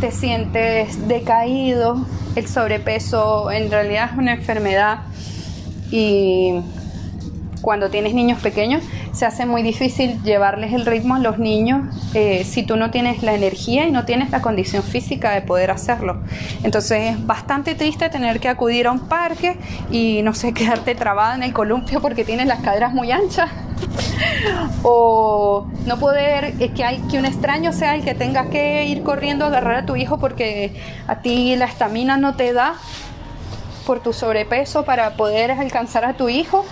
te 0.00 0.12
sientes 0.12 1.08
decaído, 1.08 2.06
el 2.36 2.46
sobrepeso 2.46 3.50
en 3.50 3.72
realidad 3.72 4.10
es 4.12 4.18
una 4.18 4.34
enfermedad 4.34 5.00
y 5.90 6.60
cuando 7.60 7.90
tienes 7.90 8.14
niños 8.14 8.40
pequeños 8.40 8.84
se 9.16 9.24
hace 9.24 9.46
muy 9.46 9.62
difícil 9.62 10.22
llevarles 10.22 10.74
el 10.74 10.84
ritmo 10.84 11.14
a 11.14 11.18
los 11.18 11.38
niños 11.38 11.88
eh, 12.12 12.44
si 12.44 12.64
tú 12.64 12.76
no 12.76 12.90
tienes 12.90 13.22
la 13.22 13.32
energía 13.32 13.88
y 13.88 13.90
no 13.90 14.04
tienes 14.04 14.30
la 14.30 14.42
condición 14.42 14.82
física 14.82 15.30
de 15.30 15.40
poder 15.40 15.70
hacerlo. 15.70 16.20
Entonces 16.62 17.14
es 17.14 17.26
bastante 17.26 17.74
triste 17.74 18.10
tener 18.10 18.40
que 18.40 18.48
acudir 18.48 18.86
a 18.88 18.92
un 18.92 19.08
parque 19.08 19.56
y 19.90 20.20
no 20.22 20.34
sé, 20.34 20.52
quedarte 20.54 20.94
trabada 20.94 21.34
en 21.34 21.42
el 21.42 21.54
columpio 21.54 22.02
porque 22.02 22.24
tienes 22.24 22.46
las 22.46 22.60
caderas 22.60 22.92
muy 22.92 23.10
anchas. 23.10 23.50
o 24.82 25.66
no 25.86 25.98
poder, 25.98 26.54
es 26.58 26.72
que 26.72 26.84
hay 26.84 26.98
que 27.10 27.18
un 27.18 27.24
extraño 27.24 27.72
sea 27.72 27.94
el 27.94 28.04
que 28.04 28.14
tenga 28.14 28.50
que 28.50 28.84
ir 28.84 29.02
corriendo 29.02 29.46
a 29.46 29.48
agarrar 29.48 29.76
a 29.76 29.86
tu 29.86 29.96
hijo 29.96 30.18
porque 30.18 30.78
a 31.06 31.22
ti 31.22 31.56
la 31.56 31.64
estamina 31.64 32.18
no 32.18 32.34
te 32.34 32.52
da 32.52 32.74
por 33.86 34.00
tu 34.00 34.12
sobrepeso 34.12 34.84
para 34.84 35.14
poder 35.16 35.52
alcanzar 35.52 36.04
a 36.04 36.14
tu 36.14 36.28
hijo 36.28 36.66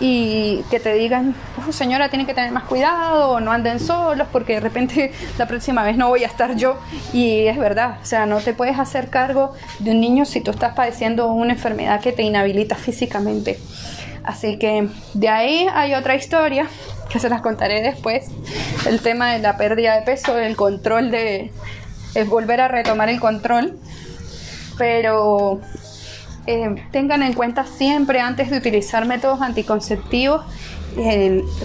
y 0.00 0.64
que 0.70 0.80
te 0.80 0.94
digan, 0.94 1.34
oh, 1.68 1.72
señora, 1.72 2.08
tiene 2.08 2.24
que 2.24 2.32
tener 2.32 2.50
más 2.52 2.64
cuidado, 2.64 3.38
no 3.40 3.52
anden 3.52 3.78
solos, 3.78 4.26
porque 4.32 4.54
de 4.54 4.60
repente 4.60 5.12
la 5.38 5.46
próxima 5.46 5.84
vez 5.84 5.96
no 5.96 6.08
voy 6.08 6.24
a 6.24 6.26
estar 6.26 6.56
yo. 6.56 6.78
Y 7.12 7.46
es 7.46 7.58
verdad, 7.58 7.98
o 8.02 8.04
sea, 8.04 8.24
no 8.24 8.38
te 8.38 8.54
puedes 8.54 8.78
hacer 8.78 9.10
cargo 9.10 9.52
de 9.78 9.90
un 9.90 10.00
niño 10.00 10.24
si 10.24 10.40
tú 10.40 10.50
estás 10.50 10.74
padeciendo 10.74 11.28
una 11.28 11.52
enfermedad 11.52 12.00
que 12.00 12.12
te 12.12 12.22
inhabilita 12.22 12.76
físicamente. 12.76 13.58
Así 14.24 14.58
que 14.58 14.88
de 15.14 15.28
ahí 15.28 15.66
hay 15.72 15.94
otra 15.94 16.14
historia 16.14 16.66
que 17.10 17.18
se 17.18 17.28
las 17.28 17.42
contaré 17.42 17.82
después. 17.82 18.28
El 18.86 19.00
tema 19.00 19.32
de 19.32 19.40
la 19.40 19.56
pérdida 19.56 19.96
de 19.96 20.02
peso, 20.02 20.38
el 20.38 20.56
control 20.56 21.10
de... 21.10 21.52
es 22.14 22.28
volver 22.28 22.60
a 22.60 22.68
retomar 22.68 23.08
el 23.10 23.20
control. 23.20 23.78
Pero 24.78 25.60
eh, 26.46 26.74
tengan 26.90 27.22
en 27.22 27.34
cuenta 27.34 27.64
siempre 27.64 28.20
antes 28.20 28.50
de 28.50 28.58
utilizar 28.58 29.06
métodos 29.06 29.40
anticonceptivos 29.42 30.42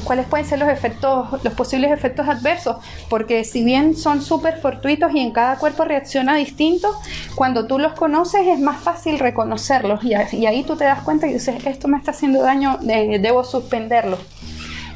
cuáles 0.04 0.28
pueden 0.28 0.46
ser 0.46 0.60
los 0.60 0.70
efectos, 0.70 1.44
los 1.44 1.54
posibles 1.54 1.92
efectos 1.92 2.28
adversos, 2.28 2.78
porque 3.10 3.44
si 3.44 3.64
bien 3.64 3.96
son 3.96 4.22
súper 4.22 4.60
fortuitos 4.60 5.14
y 5.14 5.20
en 5.20 5.32
cada 5.32 5.58
cuerpo 5.58 5.84
reacciona 5.84 6.36
distinto, 6.36 6.92
cuando 7.36 7.66
tú 7.66 7.80
los 7.80 7.94
conoces 7.94 8.48
es 8.48 8.60
más 8.60 8.82
fácil 8.82 9.20
reconocerlos 9.20 10.04
y, 10.04 10.14
ahí 10.14 10.64
tú 10.64 10.76
te 10.76 10.84
das 10.84 11.02
cuenta 11.02 11.28
y 11.28 11.34
dices, 11.34 11.66
esto 11.66 11.88
me 11.88 11.98
está 11.98 12.12
haciendo 12.12 12.42
daño, 12.42 12.78
debo 12.82 13.44
suspenderlo. 13.44 14.18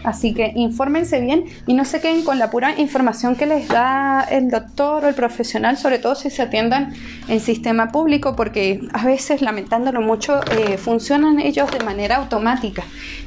Así 0.04 0.34
que 0.34 0.54
infórmense 0.56 1.20
bien 1.20 1.46
y 1.68 1.74
no 1.74 1.84
se 1.84 2.00
queden 2.00 2.24
con 2.24 2.40
la 2.40 2.50
pura 2.50 2.80
información 2.80 3.36
que 3.36 3.46
les 3.46 3.68
da 3.68 4.22
el 4.30 4.50
doctor 4.50 5.04
o 5.04 5.08
el 5.08 5.16
profesional, 5.16 5.78
sobre 5.78 6.00
todo 6.00 6.16
si 6.16 6.30
se 6.30 6.42
atiendan 6.42 6.94
en 7.28 7.40
sistema 7.40 7.90
público, 7.90 8.36
porque 8.36 8.82
a 8.94 9.06
veces, 9.06 9.42
lamentándolo 9.42 10.02
mucho, 10.02 10.40
eh, 10.52 10.78
funcionan 10.78 11.40
ellos 11.40 11.70
de 11.72 11.84
manera 11.84 12.18
automática. 12.18 12.84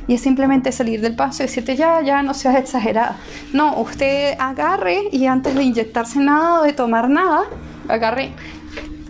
Y 0.09 0.15
es 0.15 0.23
simplemente 0.23 0.73
salir 0.73 1.01
del 1.01 1.15
paso 1.15 1.43
y 1.43 1.47
decirte, 1.47 1.77
ya, 1.77 2.01
ya, 2.03 2.23
no 2.23 2.35
seas 2.35 2.57
exagerada. 2.57 3.17
No, 3.53 3.77
usted 3.79 4.35
agarre 4.39 5.03
y 5.13 5.27
antes 5.27 5.55
de 5.55 5.63
inyectarse 5.63 6.19
nada 6.19 6.61
o 6.61 6.63
de 6.65 6.73
tomar 6.73 7.09
nada, 7.09 7.45
agarre 7.89 8.33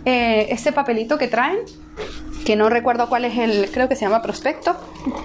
eh, 0.05 0.47
ese 0.49 0.73
papelito 0.73 1.17
que 1.17 1.27
traen 1.27 1.59
que 2.45 2.55
no 2.57 2.69
recuerdo 2.69 3.07
cuál 3.07 3.23
es 3.23 3.37
el, 3.37 3.69
creo 3.71 3.87
que 3.87 3.95
se 3.95 4.01
llama 4.01 4.21
prospecto, 4.21 4.75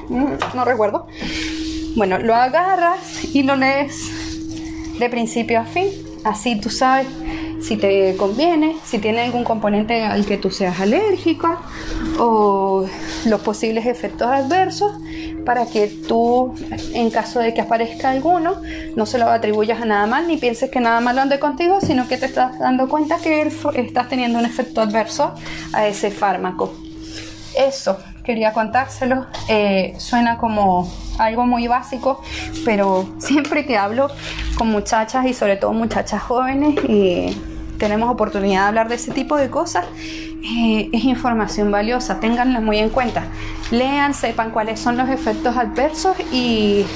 no 0.08 0.64
recuerdo, 0.64 1.08
bueno, 1.98 2.18
lo 2.18 2.34
agarras 2.34 3.00
y 3.34 3.42
lo 3.42 3.56
lees 3.56 4.98
de 4.98 5.10
principio 5.10 5.60
a 5.60 5.64
fin. 5.64 5.88
Así 6.24 6.58
tú 6.58 6.70
sabes 6.70 7.06
si 7.60 7.76
te 7.76 8.16
conviene, 8.16 8.76
si 8.84 8.98
tiene 8.98 9.22
algún 9.22 9.42
componente 9.42 10.04
al 10.04 10.24
que 10.24 10.38
tú 10.38 10.50
seas 10.50 10.78
alérgico 10.80 11.58
o 12.18 12.86
los 13.26 13.40
posibles 13.40 13.84
efectos 13.86 14.28
adversos 14.28 14.92
para 15.44 15.66
que 15.66 15.88
tú, 15.88 16.54
en 16.94 17.10
caso 17.10 17.40
de 17.40 17.54
que 17.54 17.62
aparezca 17.62 18.10
alguno, 18.10 18.62
no 18.94 19.06
se 19.06 19.18
lo 19.18 19.28
atribuyas 19.28 19.80
a 19.80 19.84
nada 19.84 20.06
mal 20.06 20.28
ni 20.28 20.36
pienses 20.36 20.70
que 20.70 20.78
nada 20.78 21.00
malo 21.00 21.20
ande 21.20 21.40
contigo, 21.40 21.80
sino 21.80 22.06
que 22.06 22.16
te 22.16 22.26
estás 22.26 22.58
dando 22.60 22.88
cuenta 22.88 23.18
que 23.18 23.50
estás 23.74 24.08
teniendo 24.08 24.38
un 24.38 24.44
efecto 24.44 24.80
adverso 24.80 25.34
a 25.72 25.88
ese 25.88 26.12
fármaco. 26.12 26.72
Eso, 27.56 27.98
quería 28.28 28.52
contárselo. 28.52 29.24
Eh, 29.48 29.94
suena 29.96 30.36
como 30.36 30.86
algo 31.18 31.46
muy 31.46 31.66
básico, 31.66 32.22
pero 32.62 33.08
siempre 33.18 33.64
que 33.64 33.78
hablo 33.78 34.08
con 34.58 34.68
muchachas 34.68 35.24
y 35.24 35.32
sobre 35.32 35.56
todo 35.56 35.72
muchachas 35.72 36.22
jóvenes 36.22 36.78
y 36.86 37.34
tenemos 37.78 38.10
oportunidad 38.10 38.64
de 38.64 38.68
hablar 38.68 38.88
de 38.90 38.96
ese 38.96 39.12
tipo 39.12 39.36
de 39.36 39.48
cosas, 39.48 39.86
eh, 40.42 40.88
es 40.92 41.04
información 41.04 41.70
valiosa, 41.70 42.20
ténganla 42.20 42.60
muy 42.60 42.78
en 42.78 42.90
cuenta. 42.90 43.24
Lean, 43.70 44.14
sepan 44.14 44.50
cuáles 44.50 44.78
son 44.78 44.96
los 44.96 45.08
efectos 45.08 45.56
adversos 45.56 46.16
y, 46.32 46.86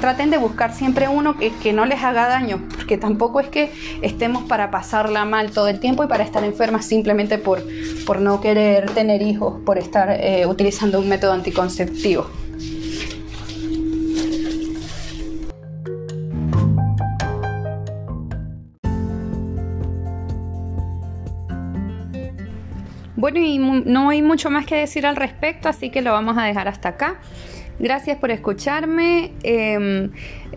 traten 0.00 0.30
de 0.30 0.38
buscar 0.38 0.72
siempre 0.72 1.08
uno 1.08 1.36
que, 1.36 1.72
no 1.72 1.84
les 1.84 2.02
haga 2.02 2.28
daño, 2.28 2.62
porque 2.74 2.96
tampoco 2.96 3.40
es 3.40 3.48
que 3.48 3.72
estemos 4.02 4.44
para 4.44 4.70
pasarla 4.70 5.24
mal 5.24 5.50
todo 5.50 5.68
el 5.68 5.80
tiempo 5.80 6.04
y 6.04 6.06
para 6.06 6.24
estar 6.24 6.44
enfermas 6.44 6.86
simplemente 6.86 7.38
por, 7.38 7.62
por 8.06 8.20
no 8.20 8.40
querer 8.40 8.90
tener 8.90 9.22
hijos, 9.22 9.60
por 9.64 9.78
estar 9.78 10.10
eh, 10.10 10.46
utilizando 10.46 11.00
un 11.00 11.08
método 11.08 11.32
anticonceptivo. 11.32 12.26
Bueno, 23.24 23.40
y 23.40 23.56
no 23.56 24.10
hay 24.10 24.20
mucho 24.20 24.50
más 24.50 24.66
que 24.66 24.74
decir 24.74 25.06
al 25.06 25.16
respecto, 25.16 25.70
así 25.70 25.88
que 25.88 26.02
lo 26.02 26.12
vamos 26.12 26.36
a 26.36 26.42
dejar 26.42 26.68
hasta 26.68 26.90
acá. 26.90 27.16
Gracias 27.78 28.18
por 28.18 28.30
escucharme. 28.30 29.32
Em, 29.42 30.10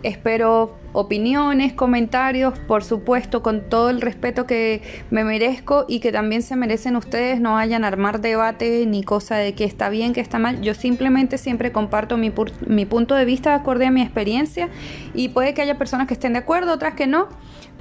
espero 0.03 0.77
opiniones, 0.93 1.73
comentarios, 1.73 2.57
por 2.67 2.83
supuesto, 2.83 3.41
con 3.41 3.69
todo 3.69 3.89
el 3.89 4.01
respeto 4.01 4.45
que 4.45 4.81
me 5.11 5.23
merezco 5.23 5.85
y 5.87 5.99
que 5.99 6.11
también 6.11 6.41
se 6.41 6.55
merecen 6.55 6.95
ustedes. 6.95 7.39
No 7.39 7.53
vayan 7.53 7.83
a 7.83 7.87
armar 7.87 8.21
debate 8.21 8.85
ni 8.85 9.03
cosa 9.03 9.35
de 9.35 9.53
que 9.53 9.63
está 9.63 9.89
bien, 9.89 10.13
que 10.13 10.21
está 10.21 10.39
mal. 10.39 10.61
Yo 10.61 10.73
simplemente 10.73 11.37
siempre 11.37 11.71
comparto 11.71 12.17
mi, 12.17 12.31
punto 12.31 13.15
de 13.15 13.25
vista 13.25 13.55
acorde 13.55 13.85
a 13.85 13.91
mi 13.91 14.01
experiencia 14.01 14.69
y 15.13 15.29
puede 15.29 15.53
que 15.53 15.61
haya 15.61 15.77
personas 15.77 16.07
que 16.07 16.13
estén 16.13 16.33
de 16.33 16.39
acuerdo, 16.39 16.73
otras 16.73 16.93
que 16.93 17.07
no 17.07 17.27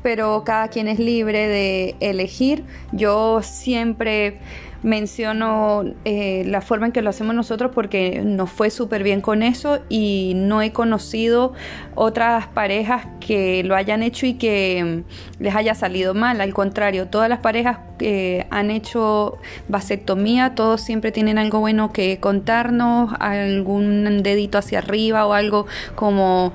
pero 0.02 0.44
cada 0.44 0.68
quien 0.68 0.86
es 0.86 1.00
libre 1.00 1.48
de 1.48 1.96
elegir. 1.98 2.62
Yo 2.92 3.40
siempre 3.42 4.38
menciono 4.86 5.82
eh, 6.04 6.44
la 6.46 6.60
forma 6.60 6.86
en 6.86 6.92
que 6.92 7.02
lo 7.02 7.10
hacemos 7.10 7.34
nosotros 7.34 7.72
porque 7.74 8.22
nos 8.24 8.50
fue 8.50 8.70
súper 8.70 9.02
bien 9.02 9.20
con 9.20 9.42
eso 9.42 9.80
y 9.88 10.34
no 10.36 10.62
he 10.62 10.72
conocido 10.72 11.54
otras 11.96 12.46
parejas 12.46 12.95
que 13.20 13.62
lo 13.64 13.74
hayan 13.74 14.02
hecho 14.02 14.26
y 14.26 14.34
que 14.34 15.04
mm, 15.38 15.42
les 15.42 15.54
haya 15.54 15.74
salido 15.74 16.14
mal. 16.14 16.40
Al 16.40 16.54
contrario, 16.54 17.08
todas 17.08 17.28
las 17.28 17.40
parejas 17.40 17.78
que 17.98 18.46
han 18.50 18.70
hecho 18.70 19.38
vasectomía, 19.68 20.54
todos 20.54 20.80
siempre 20.80 21.12
tienen 21.12 21.38
algo 21.38 21.60
bueno 21.60 21.92
que 21.92 22.18
contarnos, 22.20 23.12
algún 23.18 24.22
dedito 24.22 24.58
hacia 24.58 24.78
arriba 24.78 25.26
o 25.26 25.32
algo 25.32 25.66
como 25.94 26.52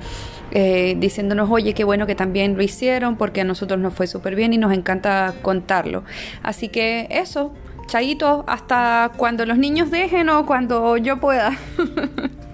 eh, 0.51 0.95
diciéndonos, 0.97 1.49
oye, 1.49 1.73
qué 1.73 1.83
bueno 1.85 2.05
que 2.05 2.15
también 2.15 2.57
lo 2.57 2.63
hicieron, 2.63 3.15
porque 3.15 3.41
a 3.41 3.43
nosotros 3.45 3.79
nos 3.79 3.93
fue 3.93 4.07
súper 4.07 4.35
bien 4.35 4.53
y 4.53 4.57
nos 4.57 4.73
encanta 4.73 5.33
contarlo. 5.41 6.03
Así 6.43 6.67
que 6.67 7.07
eso, 7.09 7.53
chaito, 7.87 8.43
hasta 8.47 9.11
cuando 9.15 9.45
los 9.45 9.57
niños 9.57 9.91
dejen 9.91 10.29
o 10.29 10.45
cuando 10.45 10.97
yo 10.97 11.19
pueda. 11.19 11.57